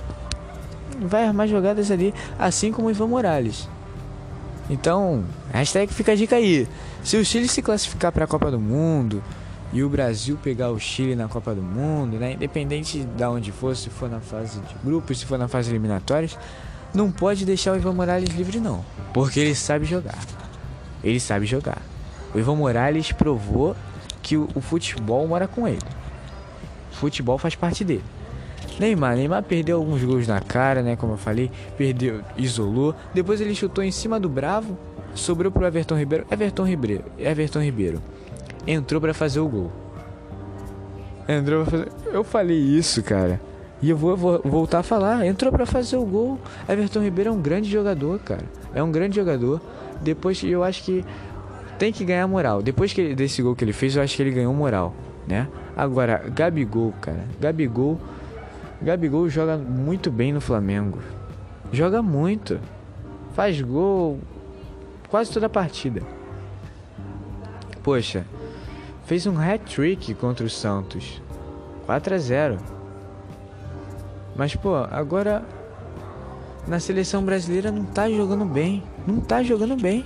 vai 0.99 1.27
armar 1.27 1.47
jogadas 1.47 1.91
ali, 1.91 2.15
assim 2.39 2.73
como 2.73 2.89
o 2.89 2.91
Ivan 2.91 3.09
Morales. 3.09 3.69
Então, 4.71 5.25
hashtag 5.53 5.93
fica 5.93 6.13
a 6.13 6.17
dica 6.17 6.37
aí. 6.37 6.67
Se 7.05 7.19
o 7.19 7.25
Chile 7.25 7.49
se 7.49 7.61
classificar 7.61 8.11
para 8.11 8.25
a 8.25 8.27
Copa 8.27 8.51
do 8.51 8.59
Mundo, 8.59 9.23
e 9.73 9.83
o 9.83 9.89
Brasil 9.89 10.39
pegar 10.43 10.71
o 10.71 10.79
Chile 10.79 11.15
na 11.15 11.29
Copa 11.29 11.55
do 11.55 11.63
Mundo, 11.63 12.19
né? 12.19 12.33
Independente 12.33 13.05
de 13.05 13.25
onde 13.25 13.53
for, 13.53 13.77
se 13.77 13.91
for 13.91 14.09
na 14.09 14.21
fase 14.21 14.61
de 14.61 14.75
grupos, 14.85 15.19
se 15.19 15.27
for 15.27 15.39
na 15.39 15.49
fase 15.49 15.71
eliminatórias, 15.71 16.39
não 16.95 17.11
pode 17.11 17.45
deixar 17.45 17.73
o 17.73 17.77
Ivan 17.77 17.93
Morales 17.93 18.31
livre 18.31 18.59
não, 18.61 18.85
porque 19.13 19.41
ele 19.41 19.55
sabe 19.55 19.85
jogar. 19.85 20.19
Ele 21.03 21.21
sabe 21.21 21.47
jogar. 21.47 21.83
O 22.35 22.39
Ivan 22.39 22.57
Morales 22.57 23.13
provou 23.13 23.77
que 24.23 24.37
o, 24.37 24.49
o 24.55 24.61
futebol 24.61 25.27
mora 25.27 25.47
com 25.47 25.67
ele. 25.69 25.79
O 26.93 26.97
futebol 26.97 27.37
faz 27.37 27.55
parte 27.55 27.85
dele. 27.85 28.05
Neymar, 28.79 29.17
Neymar 29.17 29.43
perdeu 29.43 29.79
alguns 29.79 30.03
gols 30.03 30.27
na 30.27 30.41
cara, 30.41 30.83
né? 30.83 30.97
Como 30.97 31.15
eu 31.15 31.19
falei, 31.19 31.51
perdeu, 31.77 32.21
isolou. 32.37 32.95
Depois 33.13 33.41
ele 33.41 33.55
chutou 33.55 33.83
em 33.83 33.91
cima 33.91 34.19
do 34.19 34.29
Bravo, 34.29 34.77
sobrou 35.15 35.51
pro 35.51 35.67
Everton 35.67 35.97
Ribeiro. 35.97 36.27
Everton 36.31 36.65
Ribeiro, 36.67 37.05
Everton 37.19 37.61
Ribeiro 37.61 38.03
entrou 38.67 39.01
para 39.01 39.15
fazer 39.15 39.41
o 39.41 39.49
gol. 39.49 39.73
Entrou 41.29 41.65
pra 41.65 41.71
fazer. 41.71 41.93
Eu 42.13 42.25
falei 42.25 42.59
isso, 42.59 43.03
cara. 43.03 43.41
E 43.83 43.91
eu 43.91 43.97
vou, 43.97 44.17
vou 44.17 44.41
voltar 44.45 44.81
a 44.81 44.83
falar. 44.83 45.27
Entrou 45.27 45.53
para 45.53 45.67
fazer 45.67 45.97
o 45.97 46.05
gol. 46.05 46.39
Everton 46.69 47.01
Ribeiro 47.01 47.31
é 47.31 47.33
um 47.33 47.41
grande 47.41 47.71
jogador, 47.71 48.19
cara. 48.21 48.45
É 48.75 48.83
um 48.83 48.91
grande 48.91 49.17
jogador. 49.17 49.61
Depois 50.01 50.43
eu 50.43 50.63
acho 50.63 50.83
que 50.83 51.05
tem 51.79 51.93
que 51.93 52.05
ganhar 52.05 52.27
moral. 52.27 52.63
Depois 52.63 52.93
que 52.93 53.01
ele, 53.01 53.15
desse 53.15 53.43
gol 53.43 53.55
que 53.55 53.65
ele 53.65 53.73
fez, 53.73 53.97
eu 53.97 54.03
acho 54.03 54.17
que 54.17 54.23
ele 54.23 54.31
ganhou 54.31 54.53
moral, 54.55 54.95
né? 55.27 55.49
Agora, 55.77 56.25
Gabigol, 56.35 56.93
cara. 57.01 57.25
Gabigol. 57.41 58.01
Gabigol 58.81 59.29
joga 59.29 59.57
muito 59.57 60.11
bem 60.11 60.33
no 60.33 60.41
Flamengo. 60.41 60.99
Joga 61.73 62.03
muito. 62.03 62.59
Faz 63.35 63.61
gol 63.61 64.19
quase 65.09 65.33
toda 65.33 65.47
a 65.47 65.51
partida. 65.51 66.03
Poxa, 67.83 68.25
fez 69.07 69.27
um 69.27 69.39
hat-trick 69.39 70.15
contra 70.15 70.45
o 70.45 70.51
Santos. 70.51 71.23
4 71.87 72.15
a 72.15 72.19
0. 72.19 72.59
Mas 74.35 74.55
pô, 74.55 74.75
agora 74.91 75.45
na 76.67 76.81
seleção 76.81 77.23
brasileira 77.25 77.71
não 77.71 77.85
tá 77.85 78.11
jogando 78.11 78.45
bem, 78.45 78.83
não 79.07 79.21
tá 79.21 79.43
jogando 79.43 79.77
bem. 79.77 80.05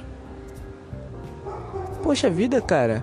Poxa 2.03 2.31
vida, 2.31 2.61
cara. 2.61 3.03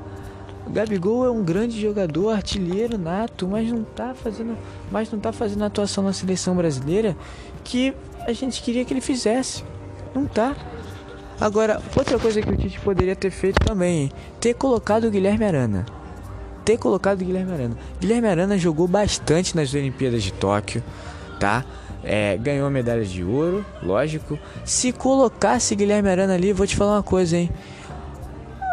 O 0.65 0.69
Gabigol 0.69 1.25
é 1.25 1.31
um 1.31 1.43
grande 1.43 1.79
jogador, 1.79 2.31
artilheiro 2.31 2.97
nato, 2.97 3.47
mas 3.47 3.71
não 3.71 3.83
tá 3.83 4.13
fazendo, 4.13 4.57
mas 4.91 5.12
não 5.12 5.19
tá 5.19 5.31
fazendo 5.31 5.63
atuação 5.63 6.03
na 6.03 6.13
seleção 6.13 6.55
brasileira 6.55 7.15
que 7.63 7.93
a 8.25 8.33
gente 8.33 8.62
queria 8.62 8.83
que 8.86 8.93
ele 8.93 9.01
fizesse. 9.01 9.63
Não 10.13 10.25
tá. 10.25 10.55
Agora, 11.39 11.80
outra 11.95 12.17
coisa 12.17 12.41
que 12.41 12.50
o 12.50 12.58
Tite 12.58 12.80
poderia 12.80 13.15
ter 13.15 13.30
feito 13.30 13.60
também, 13.60 14.12
ter 14.39 14.56
colocado 14.56 15.06
o 15.06 15.12
Guilherme 15.12 15.45
Arana. 15.45 15.86
Ter 16.65 16.78
colocado 16.78 17.21
o 17.21 17.26
Guilherme 17.26 17.54
Arana. 17.54 17.78
Guilherme 18.00 18.28
Arana 18.28 18.58
jogou 18.58 18.88
bastante 18.88 19.56
nas 19.56 19.73
Olimpíadas 19.73 20.23
de 20.23 20.34
Tóquio. 20.34 20.84
tá? 21.39 21.63
É, 22.04 22.38
ganhou 22.38 22.69
medalha 22.69 23.06
de 23.06 23.23
ouro, 23.23 23.65
lógico. 23.84 24.39
Se 24.65 24.91
colocasse 24.91 25.76
Guilherme 25.76 26.10
Arana 26.10 26.34
ali, 26.34 26.54
vou 26.54 26.65
te 26.65 26.76
falar 26.76 26.95
uma 26.95 27.04
coisa, 27.04 27.38
hein? 27.38 27.52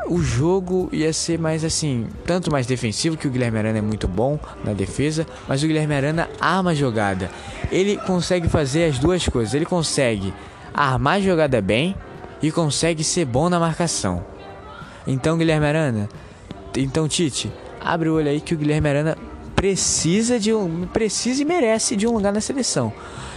O 0.08 0.20
jogo 0.20 0.88
ia 0.92 1.12
ser 1.12 1.38
mais 1.38 1.64
assim, 1.64 2.08
tanto 2.26 2.50
mais 2.50 2.66
defensivo, 2.66 3.16
que 3.16 3.26
o 3.26 3.30
Guilherme 3.30 3.58
Arana 3.58 3.78
é 3.78 3.82
muito 3.82 4.06
bom 4.06 4.38
na 4.62 4.72
defesa, 4.72 5.26
mas 5.48 5.62
o 5.62 5.66
Guilherme 5.66 5.94
Arana 5.94 6.28
arma 6.40 6.70
a 6.70 6.74
jogada. 6.74 7.30
Ele 7.70 7.96
consegue 7.98 8.48
fazer 8.48 8.84
as 8.84 8.98
duas 8.98 9.26
coisas. 9.28 9.54
Ele 9.54 9.64
consegue 9.64 10.32
armar 10.72 11.16
a 11.16 11.20
jogada 11.20 11.60
bem 11.60 11.96
e 12.44 12.52
consegue 12.52 13.02
ser 13.02 13.24
bom 13.24 13.48
na 13.48 13.58
marcação. 13.58 14.22
Então, 15.06 15.38
Guilherme 15.38 15.66
Arana, 15.66 16.08
então 16.76 17.08
Tite, 17.08 17.50
abre 17.80 18.10
o 18.10 18.16
olho 18.16 18.28
aí 18.28 18.38
que 18.38 18.54
o 18.54 18.58
Guilherme 18.58 18.86
Arana 18.86 19.16
precisa 19.56 20.38
de 20.38 20.52
um 20.52 20.86
precisa 20.86 21.40
e 21.40 21.44
merece 21.44 21.96
de 21.96 22.06
um 22.06 22.12
lugar 22.12 22.34
na 22.34 22.42
seleção. 22.42 22.92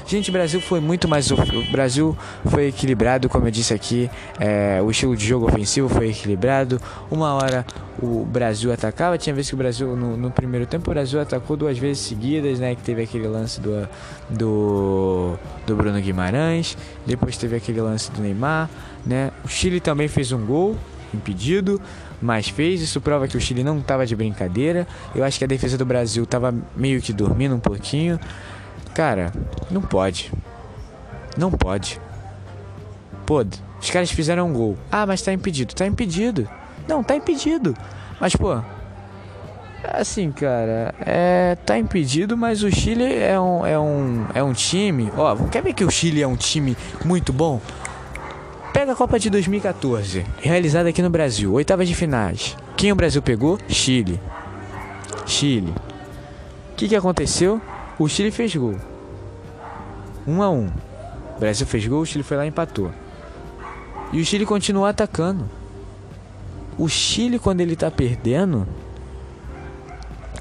Gente, 0.08 0.30
o 0.30 0.34
Brasil 0.34 0.62
foi 0.62 0.80
muito 0.80 1.06
mais. 1.06 1.30
O 1.32 1.36
Brasil 1.70 2.17
foi 2.46 2.67
equilibrado, 2.67 3.28
como 3.28 3.46
eu 3.46 3.52
disse 3.52 3.74
aqui. 3.74 4.10
É, 4.39 4.82
o 4.82 4.89
estilo 4.89 5.15
de 5.17 5.28
jogo 5.28 5.46
ofensivo 5.48 5.89
foi 5.89 6.10
equilibrado. 6.10 6.82
Uma 7.12 7.34
hora 7.34 7.65
o 8.02 8.24
Brasil 8.24 8.72
atacava. 8.72 9.17
Tinha 9.17 9.34
vezes 9.36 9.50
que 9.50 9.56
o 9.56 9.58
Brasil, 9.58 9.98
no, 9.98 10.15
no, 10.15 10.32
primeiro 10.32 10.65
tempo, 10.65 10.89
o 10.89 10.93
Brasil 10.93 11.20
atacou 11.20 11.58
duas 11.58 11.78
vezes 11.78 12.04
seguidas, 12.04 12.58
né? 12.58 12.74
Que 12.74 12.82
teve 12.84 13.04
aquele 13.04 13.28
lance 13.28 13.60
do, 13.60 13.88
do, 14.30 15.34
do 15.65 15.76
Bruno 15.76 16.00
Guimarães. 16.00 16.78
Depois 17.06 17.36
teve 17.36 17.58
aquele 17.58 17.82
lance 17.82 18.10
do 18.10 18.22
Neymar, 18.22 18.70
né? 19.06 19.32
O 19.44 19.48
Chile 19.48 19.80
também 19.80 20.08
fez 20.08 20.32
um 20.32 20.46
gol 20.46 20.78
impedido, 21.14 21.82
mas 22.22 22.50
fez. 22.50 22.82
Isso 22.82 23.00
prova 23.02 23.28
que 23.28 23.38
o 23.38 23.42
Chile 23.42 23.64
não 23.64 23.80
estava 23.80 24.06
de 24.06 24.16
brincadeira. 24.16 24.88
Eu 25.16 25.24
acho 25.24 25.38
que 25.38 25.46
a 25.46 25.48
defesa 25.48 25.78
do 25.78 25.86
Brasil 25.86 26.24
estava 26.24 26.54
meio 26.76 27.02
que 27.02 27.14
dormindo 27.14 27.56
um 27.56 27.60
pouquinho. 27.60 28.20
Cara, 28.94 29.32
não 29.70 29.82
pode. 29.82 30.32
Não 31.38 31.52
pode. 31.52 32.00
Pô, 33.26 33.46
os 33.80 33.92
caras 33.92 34.10
fizeram 34.12 34.50
um 34.50 34.54
gol. 34.54 34.78
Ah, 34.92 35.06
mas 35.06 35.22
tá 35.22 35.32
impedido. 35.32 35.76
Tá 35.76 35.86
impedido. 35.86 36.50
Não, 36.88 37.04
tá 37.04 37.16
impedido. 37.16 37.76
Mas, 38.20 38.36
pô. 38.36 38.60
Assim, 39.84 40.32
cara, 40.32 40.94
é, 41.00 41.56
tá 41.66 41.78
impedido, 41.78 42.36
mas 42.36 42.64
o 42.64 42.72
Chile 42.72 43.06
é 43.06 43.40
um, 43.40 43.66
é 43.66 43.80
um, 43.80 44.26
é 44.34 44.44
um 44.44 44.52
time. 44.52 45.12
Ó, 45.16 45.36
quer 45.50 45.62
ver 45.62 45.74
que 45.74 45.86
o 45.86 45.92
Chile 45.92 46.22
é 46.22 46.28
um 46.28 46.36
time 46.36 46.76
muito 47.06 47.32
bom? 47.32 47.62
Pega 48.74 48.92
a 48.92 48.96
Copa 48.96 49.18
de 49.18 49.30
2014, 49.30 50.26
realizada 50.40 50.90
aqui 50.90 51.02
no 51.02 51.10
Brasil, 51.10 51.52
oitavas 51.54 51.88
de 51.88 51.96
finais. 51.96 52.56
Quem 52.76 52.92
o 52.92 52.96
Brasil 52.96 53.22
pegou? 53.22 53.58
Chile. 53.68 54.20
Chile. 55.26 55.74
O 56.72 56.76
que, 56.76 56.88
que 56.88 56.96
aconteceu? 56.96 57.62
O 57.98 58.08
Chile 58.08 58.30
fez 58.30 58.56
gol. 58.56 58.76
1 60.28 60.32
um 60.32 60.44
a 60.44 60.50
1 60.50 60.56
um. 60.56 60.68
O 61.36 61.40
Brasil 61.40 61.66
fez 61.66 61.88
gol, 61.88 62.02
o 62.02 62.06
Chile 62.06 62.24
foi 62.24 62.38
lá 62.38 62.46
e 62.46 62.50
empatou. 62.50 62.92
E 64.12 64.22
o 64.22 64.26
Chile 64.26 64.46
continuou 64.46 64.86
atacando. 64.86 65.50
O 66.78 66.88
Chile, 66.88 67.40
quando 67.40 67.62
ele 67.62 67.76
tá 67.76 67.90
perdendo, 67.90 68.68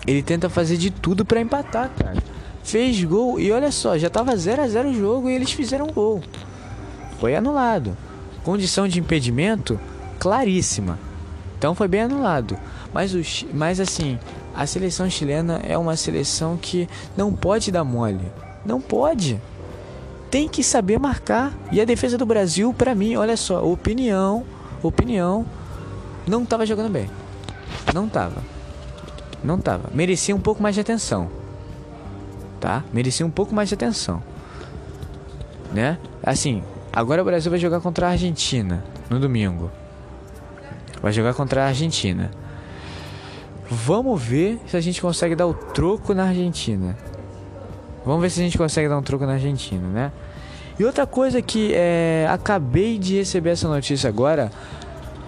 ele 0.07 0.23
tenta 0.23 0.51
fazer 0.51 0.77
de 0.77 0.91
tudo 0.91 1.25
para 1.25 1.41
empatar, 1.41 1.91
cara. 1.99 2.23
Fez 2.63 3.03
gol 3.05 3.41
e 3.41 3.51
olha 3.53 3.71
só, 3.71 3.97
já 3.97 4.11
tava 4.11 4.37
0 4.37 4.63
a 4.63 4.69
0 4.69 4.91
o 4.91 4.95
jogo 4.95 5.31
e 5.31 5.35
eles 5.35 5.53
fizeram 5.53 5.87
gol. 5.87 6.23
Foi 7.19 7.35
anulado. 7.35 7.97
Condição 8.47 8.87
de 8.87 9.01
impedimento 9.01 9.77
claríssima. 10.21 11.01
Então 11.59 11.75
foi 11.75 11.89
bem 11.89 12.03
anulado. 12.03 12.57
Mas, 12.95 13.13
o, 13.13 13.21
mas 13.53 13.81
assim, 13.81 14.21
a 14.55 14.65
seleção 14.69 15.11
chilena 15.11 15.61
é 15.65 15.77
uma 15.77 15.97
seleção 15.97 16.57
que 16.57 16.89
não 17.17 17.33
pode 17.33 17.73
dar 17.73 17.83
mole. 17.83 18.31
Não 18.65 18.81
pode. 18.81 19.43
Tem 20.31 20.49
que 20.49 20.63
saber 20.63 20.97
marcar. 20.97 21.53
E 21.73 21.81
a 21.81 21.85
defesa 21.85 22.17
do 22.17 22.25
Brasil, 22.25 22.73
para 22.73 22.95
mim, 22.95 23.17
olha 23.17 23.37
só, 23.37 23.67
opinião, 23.67 24.45
opinião, 24.81 25.45
não 26.25 26.45
estava 26.45 26.65
jogando 26.65 26.93
bem. 26.93 27.11
Não 27.93 28.07
estava. 28.07 28.45
Não 29.43 29.57
estava. 29.57 29.91
Merecia 29.93 30.37
um 30.37 30.41
pouco 30.41 30.63
mais 30.63 30.77
de 30.77 30.83
atenção. 30.83 31.29
Tá? 32.61 32.85
Merecia 32.93 33.27
um 33.27 33.31
pouco 33.31 33.53
mais 33.53 33.69
de 33.69 33.75
atenção. 33.75 34.23
Né? 35.73 35.99
Assim, 36.23 36.63
agora 36.97 37.21
o 37.21 37.25
Brasil 37.27 37.51
vai 37.51 37.61
jogar 37.61 37.79
contra 37.83 38.07
a 38.07 38.11
Argentina 38.13 38.83
no 39.11 39.21
domingo. 39.21 39.71
Vai 41.03 41.13
jogar 41.13 41.35
contra 41.35 41.65
a 41.65 41.67
Argentina. 41.67 42.31
Vamos 43.71 44.23
ver 44.23 44.59
se 44.67 44.79
a 44.79 44.81
gente 44.81 45.03
consegue 45.03 45.35
dar 45.37 45.47
o 45.47 45.53
troco 45.53 46.15
na 46.15 46.25
Argentina. 46.29 46.97
Vamos 48.03 48.23
ver 48.23 48.31
se 48.31 48.41
a 48.41 48.45
gente 48.45 48.57
consegue 48.57 48.89
dar 48.89 48.97
um 48.97 49.03
troco 49.03 49.27
na 49.27 49.35
Argentina, 49.35 49.87
né? 49.87 50.13
E 50.79 50.85
outra 50.87 51.07
coisa 51.07 51.43
que 51.43 51.73
é, 51.75 52.27
acabei 52.31 52.99
de 52.99 53.17
receber 53.17 53.51
essa 53.51 53.69
notícia 53.69 54.09
agora. 54.09 54.51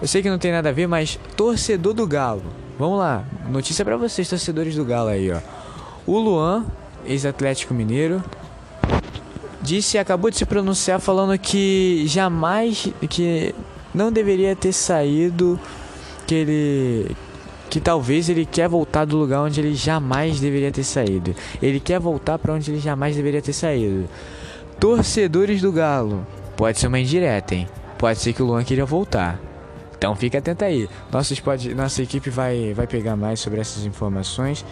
Eu 0.01 0.07
sei 0.07 0.23
que 0.23 0.29
não 0.29 0.39
tem 0.39 0.51
nada 0.51 0.69
a 0.69 0.71
ver, 0.71 0.87
mas 0.87 1.19
torcedor 1.37 1.93
do 1.93 2.07
Galo. 2.07 2.41
Vamos 2.79 2.97
lá, 2.97 3.25
notícia 3.47 3.85
para 3.85 3.95
vocês, 3.95 4.27
torcedores 4.27 4.75
do 4.75 4.83
Galo 4.83 5.09
aí, 5.09 5.31
ó. 5.31 5.39
O 6.07 6.17
Luan, 6.17 6.65
ex-Atlético 7.05 7.75
Mineiro, 7.75 8.23
disse 9.61 9.97
acabou 9.97 10.29
de 10.29 10.37
se 10.37 10.45
pronunciar 10.45 10.99
falando 10.99 11.37
que 11.37 12.03
jamais 12.07 12.87
que 13.09 13.53
não 13.93 14.11
deveria 14.11 14.55
ter 14.55 14.71
saído 14.71 15.59
que 16.25 16.35
ele 16.35 17.15
que 17.69 17.79
talvez 17.79 18.29
ele 18.29 18.45
quer 18.45 18.67
voltar 18.67 19.05
do 19.05 19.15
lugar 19.15 19.41
onde 19.41 19.59
ele 19.61 19.75
jamais 19.75 20.39
deveria 20.39 20.71
ter 20.71 20.83
saído. 20.83 21.35
Ele 21.61 21.79
quer 21.79 21.99
voltar 21.99 22.39
para 22.39 22.53
onde 22.53 22.71
ele 22.71 22.79
jamais 22.79 23.15
deveria 23.15 23.41
ter 23.41 23.53
saído. 23.53 24.09
Torcedores 24.79 25.61
do 25.61 25.71
Galo, 25.71 26.25
pode 26.57 26.79
ser 26.79 26.87
uma 26.87 26.99
indireta, 26.99 27.53
hein? 27.53 27.67
Pode 27.97 28.17
ser 28.19 28.33
que 28.33 28.41
o 28.41 28.45
Luan 28.45 28.63
queria 28.63 28.85
voltar. 28.85 29.39
Então 29.99 30.15
fica 30.15 30.37
atento 30.37 30.63
aí. 30.63 30.89
Nossa, 31.11 32.01
equipe 32.01 32.29
vai, 32.29 32.73
vai 32.73 32.87
pegar 32.87 33.17
mais 33.17 33.41
sobre 33.41 33.59
essas 33.59 33.85
informações 33.85 34.65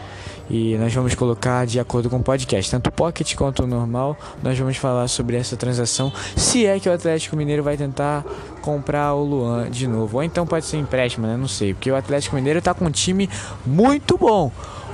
e 0.49 0.77
nós 0.77 0.93
vamos 0.93 1.13
colocar 1.15 1.67
de 1.67 1.81
acordo 1.81 2.09
com 2.09 2.15
o 2.15 2.23
podcast, 2.23 2.71
tanto 2.71 2.87
o 2.87 2.91
Pocket 2.93 3.35
quanto 3.35 3.63
o 3.63 3.67
normal. 3.67 4.17
Nós 4.41 4.57
vamos 4.57 4.77
falar 4.77 5.05
sobre 5.09 5.35
essa 5.35 5.57
transação, 5.57 6.13
se 6.37 6.65
é 6.65 6.79
que 6.79 6.87
o 6.87 6.93
Atlético 6.93 7.35
Mineiro 7.35 7.61
vai 7.61 7.75
tentar 7.75 8.23
comprar 8.61 9.13
o 9.15 9.23
Luan 9.25 9.69
de 9.69 9.85
novo, 9.85 10.15
ou 10.15 10.23
então 10.23 10.47
pode 10.47 10.65
ser 10.65 10.77
empréstimo, 10.77 11.27
né? 11.27 11.35
Não 11.35 11.49
sei, 11.49 11.73
porque 11.73 11.91
o 11.91 11.95
Atlético 11.97 12.37
Mineiro 12.37 12.61
tá 12.61 12.73
com 12.73 12.85
um 12.85 12.91
time 12.91 13.29
muito 13.65 14.17
bom, 14.17 14.49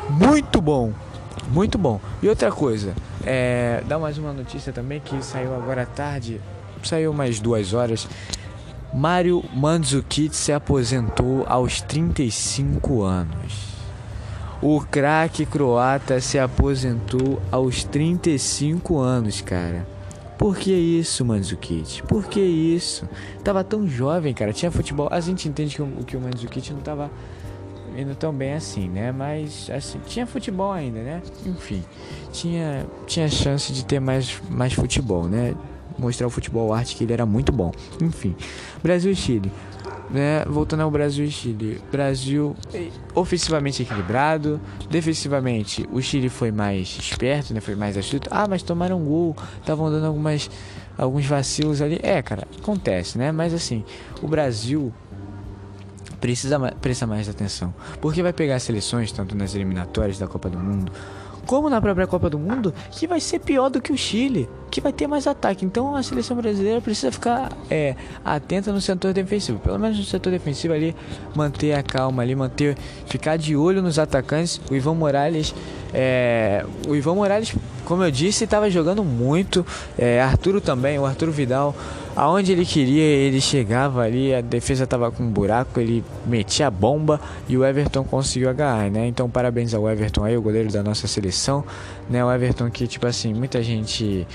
muito 0.10 0.60
bom. 0.60 0.92
Muito 1.50 1.78
bom. 1.78 2.00
E 2.22 2.30
outra 2.30 2.52
coisa, 2.52 2.96
é, 3.24 3.84
dá 3.86 4.00
mais 4.00 4.18
uma 4.18 4.32
notícia 4.32 4.72
também 4.72 5.02
que 5.02 5.24
saiu 5.24 5.54
agora 5.54 5.84
à 5.84 5.86
tarde, 5.86 6.40
saiu 6.82 7.14
mais 7.14 7.40
duas 7.40 7.74
horas. 7.74 8.08
Mário 8.94 9.44
Mandzukic 9.54 10.36
se 10.36 10.52
aposentou 10.52 11.44
aos 11.48 11.82
35 11.82 13.02
anos. 13.02 13.74
O 14.62 14.80
craque 14.82 15.46
croata 15.46 16.22
se 16.22 16.38
aposentou 16.38 17.42
aos 17.52 17.84
35 17.84 19.00
anos, 19.00 19.42
cara. 19.42 19.86
Por 20.38 20.58
que 20.58 20.72
isso, 20.72 21.26
Mandzukic? 21.26 22.04
Por 22.04 22.26
que 22.26 22.40
isso? 22.40 23.10
Tava 23.44 23.64
tão 23.64 23.88
jovem, 23.88 24.34
cara. 24.34 24.54
Tinha 24.54 24.72
futebol. 24.72 25.08
A 25.12 25.20
gente 25.20 25.50
entende 25.50 25.76
que 25.76 25.82
o, 25.82 25.88
que 26.06 26.16
o 26.16 26.22
Mandzukic 26.22 26.72
não 26.72 26.82
tava 26.82 27.10
indo 27.98 28.16
tão 28.16 28.32
bem 28.32 28.54
assim, 28.54 28.88
né? 28.88 29.12
Mas 29.12 29.70
assim, 29.70 30.00
tinha 30.06 30.28
futebol 30.28 30.72
ainda, 30.72 31.00
né? 31.02 31.22
Enfim, 31.46 31.84
tinha 32.32 32.86
tinha 33.08 33.28
chance 33.28 33.74
de 33.74 33.86
ter 33.86 34.00
mais 34.00 34.42
mais 34.50 34.74
futebol, 34.74 35.28
né? 35.28 35.56
Mostrar 35.98 36.28
o 36.28 36.30
futebol 36.30 36.74
arte 36.74 36.96
que 36.96 37.04
ele 37.04 37.14
era 37.14 37.26
muito 37.26 37.52
bom. 37.52 37.72
Enfim, 38.02 38.36
Brasil 38.82 39.12
e 39.12 39.16
Chile. 39.16 39.52
Né? 40.10 40.44
Voltando 40.46 40.82
ao 40.82 40.92
Brasil 40.92 41.26
e 41.26 41.32
Chile. 41.32 41.82
Brasil 41.92 42.56
ofensivamente 43.16 43.82
equilibrado, 43.82 44.60
defensivamente 44.90 45.88
o 45.92 46.02
Chile 46.02 46.30
foi 46.30 46.52
mais 46.52 46.88
esperto, 47.00 47.54
né? 47.54 47.60
Foi 47.62 47.76
mais 47.76 47.98
astuto. 47.98 48.30
Ah, 48.32 48.48
mas 48.48 48.62
tomaram 48.62 49.02
um 49.02 49.06
gol, 49.06 49.36
estavam 49.60 49.90
dando 49.90 50.06
algumas 50.06 50.50
alguns 50.98 51.26
vacilos 51.26 51.82
ali. 51.82 52.00
É, 52.04 52.22
cara, 52.22 52.48
acontece, 52.60 53.18
né? 53.18 53.32
Mas 53.32 53.54
assim, 53.54 53.84
o 54.22 54.28
Brasil 54.28 54.94
precisa 56.20 56.58
prestar 56.80 57.08
mais 57.08 57.28
atenção, 57.28 57.74
porque 58.00 58.24
vai 58.24 58.32
pegar 58.32 58.58
seleções 58.60 59.12
tanto 59.12 59.36
nas 59.36 59.56
eliminatórias 59.56 60.18
da 60.18 60.28
Copa 60.28 60.50
do 60.50 60.58
Mundo 60.58 60.92
como 61.46 61.70
na 61.70 61.82
própria 61.82 62.08
Copa 62.08 62.30
do 62.30 62.40
Mundo, 62.40 62.74
que 62.92 63.08
vai 63.08 63.20
ser 63.20 63.40
pior 63.40 63.70
do 63.70 63.82
que 63.82 63.92
o 63.92 63.98
Chile, 63.98 64.50
que 64.72 64.82
vai 64.82 64.92
ter 64.92 65.08
mais 65.08 65.28
ataque. 65.28 65.66
Então 65.66 65.96
a 65.96 66.04
seleção 66.04 66.36
brasileira 66.38 66.82
precisa 66.82 67.12
ficar 67.12 67.52
é, 67.70 67.96
atenta 68.24 68.72
no 68.72 68.82
setor 68.82 69.14
defensivo, 69.14 69.60
pelo 69.60 69.78
menos 69.78 69.98
no 69.98 70.04
setor 70.04 70.32
defensivo 70.32 70.74
ali, 70.74 70.96
manter 71.36 71.74
a 71.74 71.84
calma 71.84 72.24
ali, 72.24 72.36
manter, 72.36 72.78
ficar 73.06 73.38
de 73.38 73.56
olho 73.56 73.82
nos 73.82 74.00
atacantes. 74.00 74.60
O 74.70 74.76
Ivan 74.76 74.96
Morales, 74.96 75.54
é, 75.94 76.66
o 76.88 76.96
Ivan 76.96 77.16
Morales, 77.16 77.54
como 77.86 78.04
eu 78.04 78.12
disse, 78.12 78.46
estava 78.46 78.70
jogando 78.70 79.04
muito. 79.04 79.66
É, 79.98 80.22
Arturo 80.22 80.60
também, 80.62 80.98
o 80.98 81.06
Arturo 81.06 81.32
Vidal 81.32 81.76
aonde 82.16 82.52
ele 82.52 82.66
queria, 82.66 83.04
ele 83.04 83.42
chegava 83.42 84.02
ali, 84.02 84.34
a 84.34 84.42
defesa 84.42 84.86
tava 84.86 85.12
com 85.12 85.24
um 85.24 85.30
buraco, 85.30 85.80
ele 85.80 86.04
metia 86.26 86.68
a 86.68 86.72
bomba 86.72 87.20
e 87.48 87.58
o 87.58 87.66
Everton 87.66 88.04
conseguiu 88.04 88.50
agarrar, 88.50 88.90
né? 88.90 89.08
Então 89.08 89.30
parabéns 89.30 89.74
ao 89.74 89.90
Everton 89.90 90.24
aí, 90.24 90.38
o 90.38 90.42
goleiro 90.42 90.72
da 90.72 90.84
nossa 90.84 91.08
seleção, 91.08 91.64
né? 92.10 92.24
O 92.24 92.32
Everton 92.32 92.70
que 92.70 92.88
tipo 92.88 93.08
assim, 93.08 93.34
muita 93.34 93.62
gente 93.64 94.28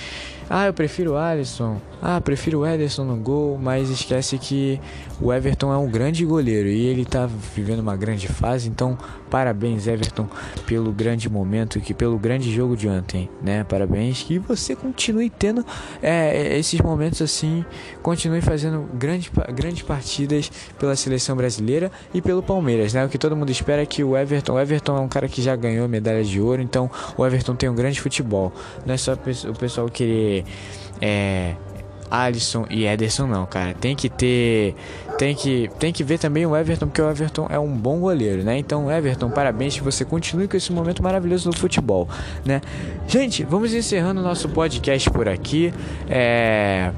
ah, 0.50 0.66
eu 0.66 0.72
prefiro 0.72 1.12
o 1.12 1.16
Alisson. 1.16 1.76
Ah, 2.00 2.20
prefiro 2.20 2.60
o 2.60 2.66
Ederson 2.66 3.04
no 3.04 3.16
gol, 3.16 3.58
mas 3.60 3.90
esquece 3.90 4.38
que 4.38 4.80
o 5.20 5.32
Everton 5.32 5.72
é 5.72 5.76
um 5.76 5.90
grande 5.90 6.24
goleiro 6.24 6.68
e 6.68 6.86
ele 6.86 7.04
tá 7.04 7.28
vivendo 7.54 7.80
uma 7.80 7.96
grande 7.96 8.28
fase, 8.28 8.68
então 8.68 8.96
parabéns 9.28 9.86
Everton 9.86 10.28
pelo 10.64 10.92
grande 10.92 11.28
momento 11.28 11.80
que 11.80 11.92
pelo 11.92 12.16
grande 12.16 12.54
jogo 12.54 12.76
de 12.76 12.88
ontem, 12.88 13.28
né? 13.42 13.64
Parabéns 13.64 14.22
que 14.22 14.38
você 14.38 14.76
continue 14.76 15.28
tendo 15.28 15.66
é, 16.00 16.56
esses 16.56 16.80
momentos 16.80 17.20
assim, 17.20 17.64
continue 18.00 18.40
fazendo 18.40 18.88
grandes 18.94 19.30
grandes 19.52 19.82
partidas 19.82 20.52
pela 20.78 20.94
seleção 20.94 21.36
brasileira 21.36 21.90
e 22.14 22.22
pelo 22.22 22.42
Palmeiras, 22.42 22.94
né? 22.94 23.04
O 23.04 23.08
que 23.08 23.18
todo 23.18 23.36
mundo 23.36 23.50
espera 23.50 23.82
é 23.82 23.86
que 23.86 24.04
o 24.04 24.16
Everton, 24.16 24.52
o 24.52 24.60
Everton 24.60 24.96
é 24.96 25.00
um 25.00 25.08
cara 25.08 25.28
que 25.28 25.42
já 25.42 25.56
ganhou 25.56 25.88
medalha 25.88 26.22
de 26.22 26.40
ouro, 26.40 26.62
então 26.62 26.88
o 27.16 27.26
Everton 27.26 27.56
tem 27.56 27.68
um 27.68 27.74
grande 27.74 28.00
futebol. 28.00 28.52
Não 28.86 28.94
é 28.94 28.96
só 28.96 29.14
o 29.14 29.54
pessoal 29.58 29.88
querer 29.88 30.44
é, 31.00 31.54
Alisson 32.10 32.66
e 32.70 32.86
Ederson 32.86 33.26
não, 33.26 33.46
cara. 33.46 33.74
Tem 33.74 33.94
que 33.94 34.08
ter, 34.08 34.74
tem 35.18 35.34
que, 35.34 35.70
tem 35.78 35.92
que 35.92 36.02
ver 36.04 36.18
também 36.18 36.46
o 36.46 36.56
Everton, 36.56 36.86
porque 36.86 37.02
o 37.02 37.10
Everton 37.10 37.46
é 37.50 37.58
um 37.58 37.76
bom 37.76 37.98
goleiro, 37.98 38.42
né? 38.42 38.58
Então, 38.58 38.90
Everton, 38.90 39.30
parabéns 39.30 39.74
que 39.74 39.82
você 39.82 40.04
continue 40.04 40.48
com 40.48 40.56
esse 40.56 40.72
momento 40.72 41.02
maravilhoso 41.02 41.48
no 41.48 41.56
futebol, 41.56 42.08
né? 42.44 42.60
Gente, 43.06 43.44
vamos 43.44 43.72
encerrando 43.72 44.20
o 44.20 44.24
nosso 44.24 44.48
podcast 44.48 45.10
por 45.10 45.28
aqui. 45.28 45.72
É... 46.08 46.92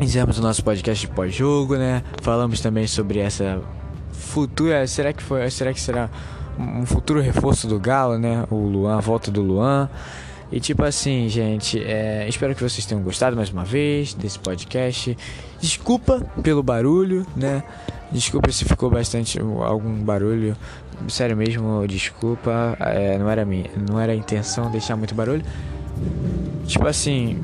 Encerramos 0.00 0.38
o 0.38 0.42
nosso 0.42 0.64
podcast 0.64 1.06
pós-jogo, 1.08 1.76
né? 1.76 2.02
Falamos 2.22 2.60
também 2.60 2.86
sobre 2.86 3.18
essa 3.18 3.60
futura, 4.12 4.86
será 4.86 5.12
que 5.12 5.22
foi, 5.22 5.48
será 5.50 5.72
que 5.72 5.80
será 5.80 6.08
um 6.58 6.84
futuro 6.84 7.20
reforço 7.20 7.66
do 7.66 7.78
Galo, 7.78 8.18
né? 8.18 8.44
O 8.50 8.56
Luan, 8.56 8.96
a 8.96 9.00
volta 9.00 9.30
do 9.30 9.42
Luan. 9.42 9.88
E 10.52 10.58
tipo 10.58 10.82
assim, 10.82 11.28
gente, 11.28 11.82
é, 11.82 12.26
espero 12.28 12.54
que 12.54 12.62
vocês 12.62 12.84
tenham 12.84 13.02
gostado 13.02 13.36
mais 13.36 13.50
uma 13.50 13.64
vez 13.64 14.14
desse 14.14 14.38
podcast. 14.38 15.16
Desculpa 15.60 16.20
pelo 16.42 16.62
barulho, 16.62 17.24
né? 17.36 17.62
Desculpa 18.10 18.50
se 18.50 18.64
ficou 18.64 18.90
bastante 18.90 19.38
algum 19.38 19.94
barulho. 20.02 20.56
Sério 21.08 21.36
mesmo, 21.36 21.86
desculpa. 21.86 22.76
É, 22.80 23.16
não 23.16 23.30
era 23.30 23.44
minha, 23.44 23.70
não 23.88 24.00
era 24.00 24.12
a 24.12 24.16
intenção 24.16 24.70
deixar 24.70 24.96
muito 24.96 25.14
barulho. 25.14 25.44
Tipo 26.66 26.88
assim, 26.88 27.38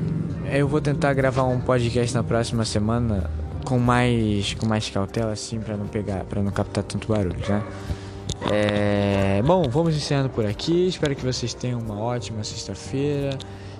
eu 0.51 0.67
vou 0.67 0.81
tentar 0.81 1.13
gravar 1.13 1.43
um 1.43 1.61
podcast 1.61 2.13
na 2.13 2.23
próxima 2.23 2.65
semana 2.65 3.29
com 3.63 3.77
mais 3.79 4.53
com 4.53 4.65
mais 4.65 4.89
cautela 4.89 5.31
assim 5.31 5.59
para 5.59 5.75
não 5.75 5.87
pegar, 5.87 6.23
para 6.23 6.41
não 6.41 6.51
captar 6.51 6.83
tanto 6.83 7.07
barulho, 7.07 7.35
né? 7.47 7.63
É, 8.51 9.41
bom, 9.43 9.63
vamos 9.63 9.95
encerrando 9.95 10.29
por 10.29 10.45
aqui. 10.45 10.87
Espero 10.87 11.15
que 11.15 11.25
vocês 11.25 11.53
tenham 11.53 11.79
uma 11.79 11.99
ótima 11.99 12.43
sexta-feira, 12.43 13.37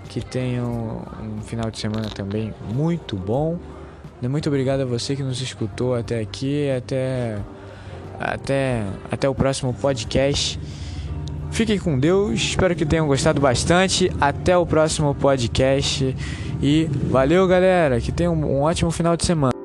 que 0.10 0.22
tenham 0.22 1.04
um 1.22 1.42
final 1.42 1.70
de 1.70 1.80
semana 1.80 2.10
também 2.10 2.54
muito 2.74 3.16
bom. 3.16 3.58
Muito 4.22 4.50
obrigado 4.50 4.82
a 4.82 4.86
você 4.86 5.16
que 5.16 5.22
nos 5.22 5.40
escutou 5.42 5.94
até 5.94 6.20
aqui, 6.20 6.70
até 6.72 7.38
até 8.20 8.84
até 9.12 9.30
o 9.30 9.36
próximo 9.36 9.74
podcast. 9.74 10.60
Fiquem 11.52 11.78
com 11.80 11.98
Deus, 12.00 12.34
espero 12.34 12.76
que 12.76 12.86
tenham 12.86 13.08
gostado 13.08 13.40
bastante. 13.40 14.12
Até 14.20 14.58
o 14.58 14.66
próximo 14.66 15.14
podcast 15.16 16.16
e 16.62 16.90
valeu, 17.10 17.48
galera. 17.48 18.02
Que 18.02 18.12
tenham 18.12 18.34
um 18.34 18.62
ótimo 18.62 18.92
final 18.92 19.16
de 19.16 19.26
semana. 19.26 19.57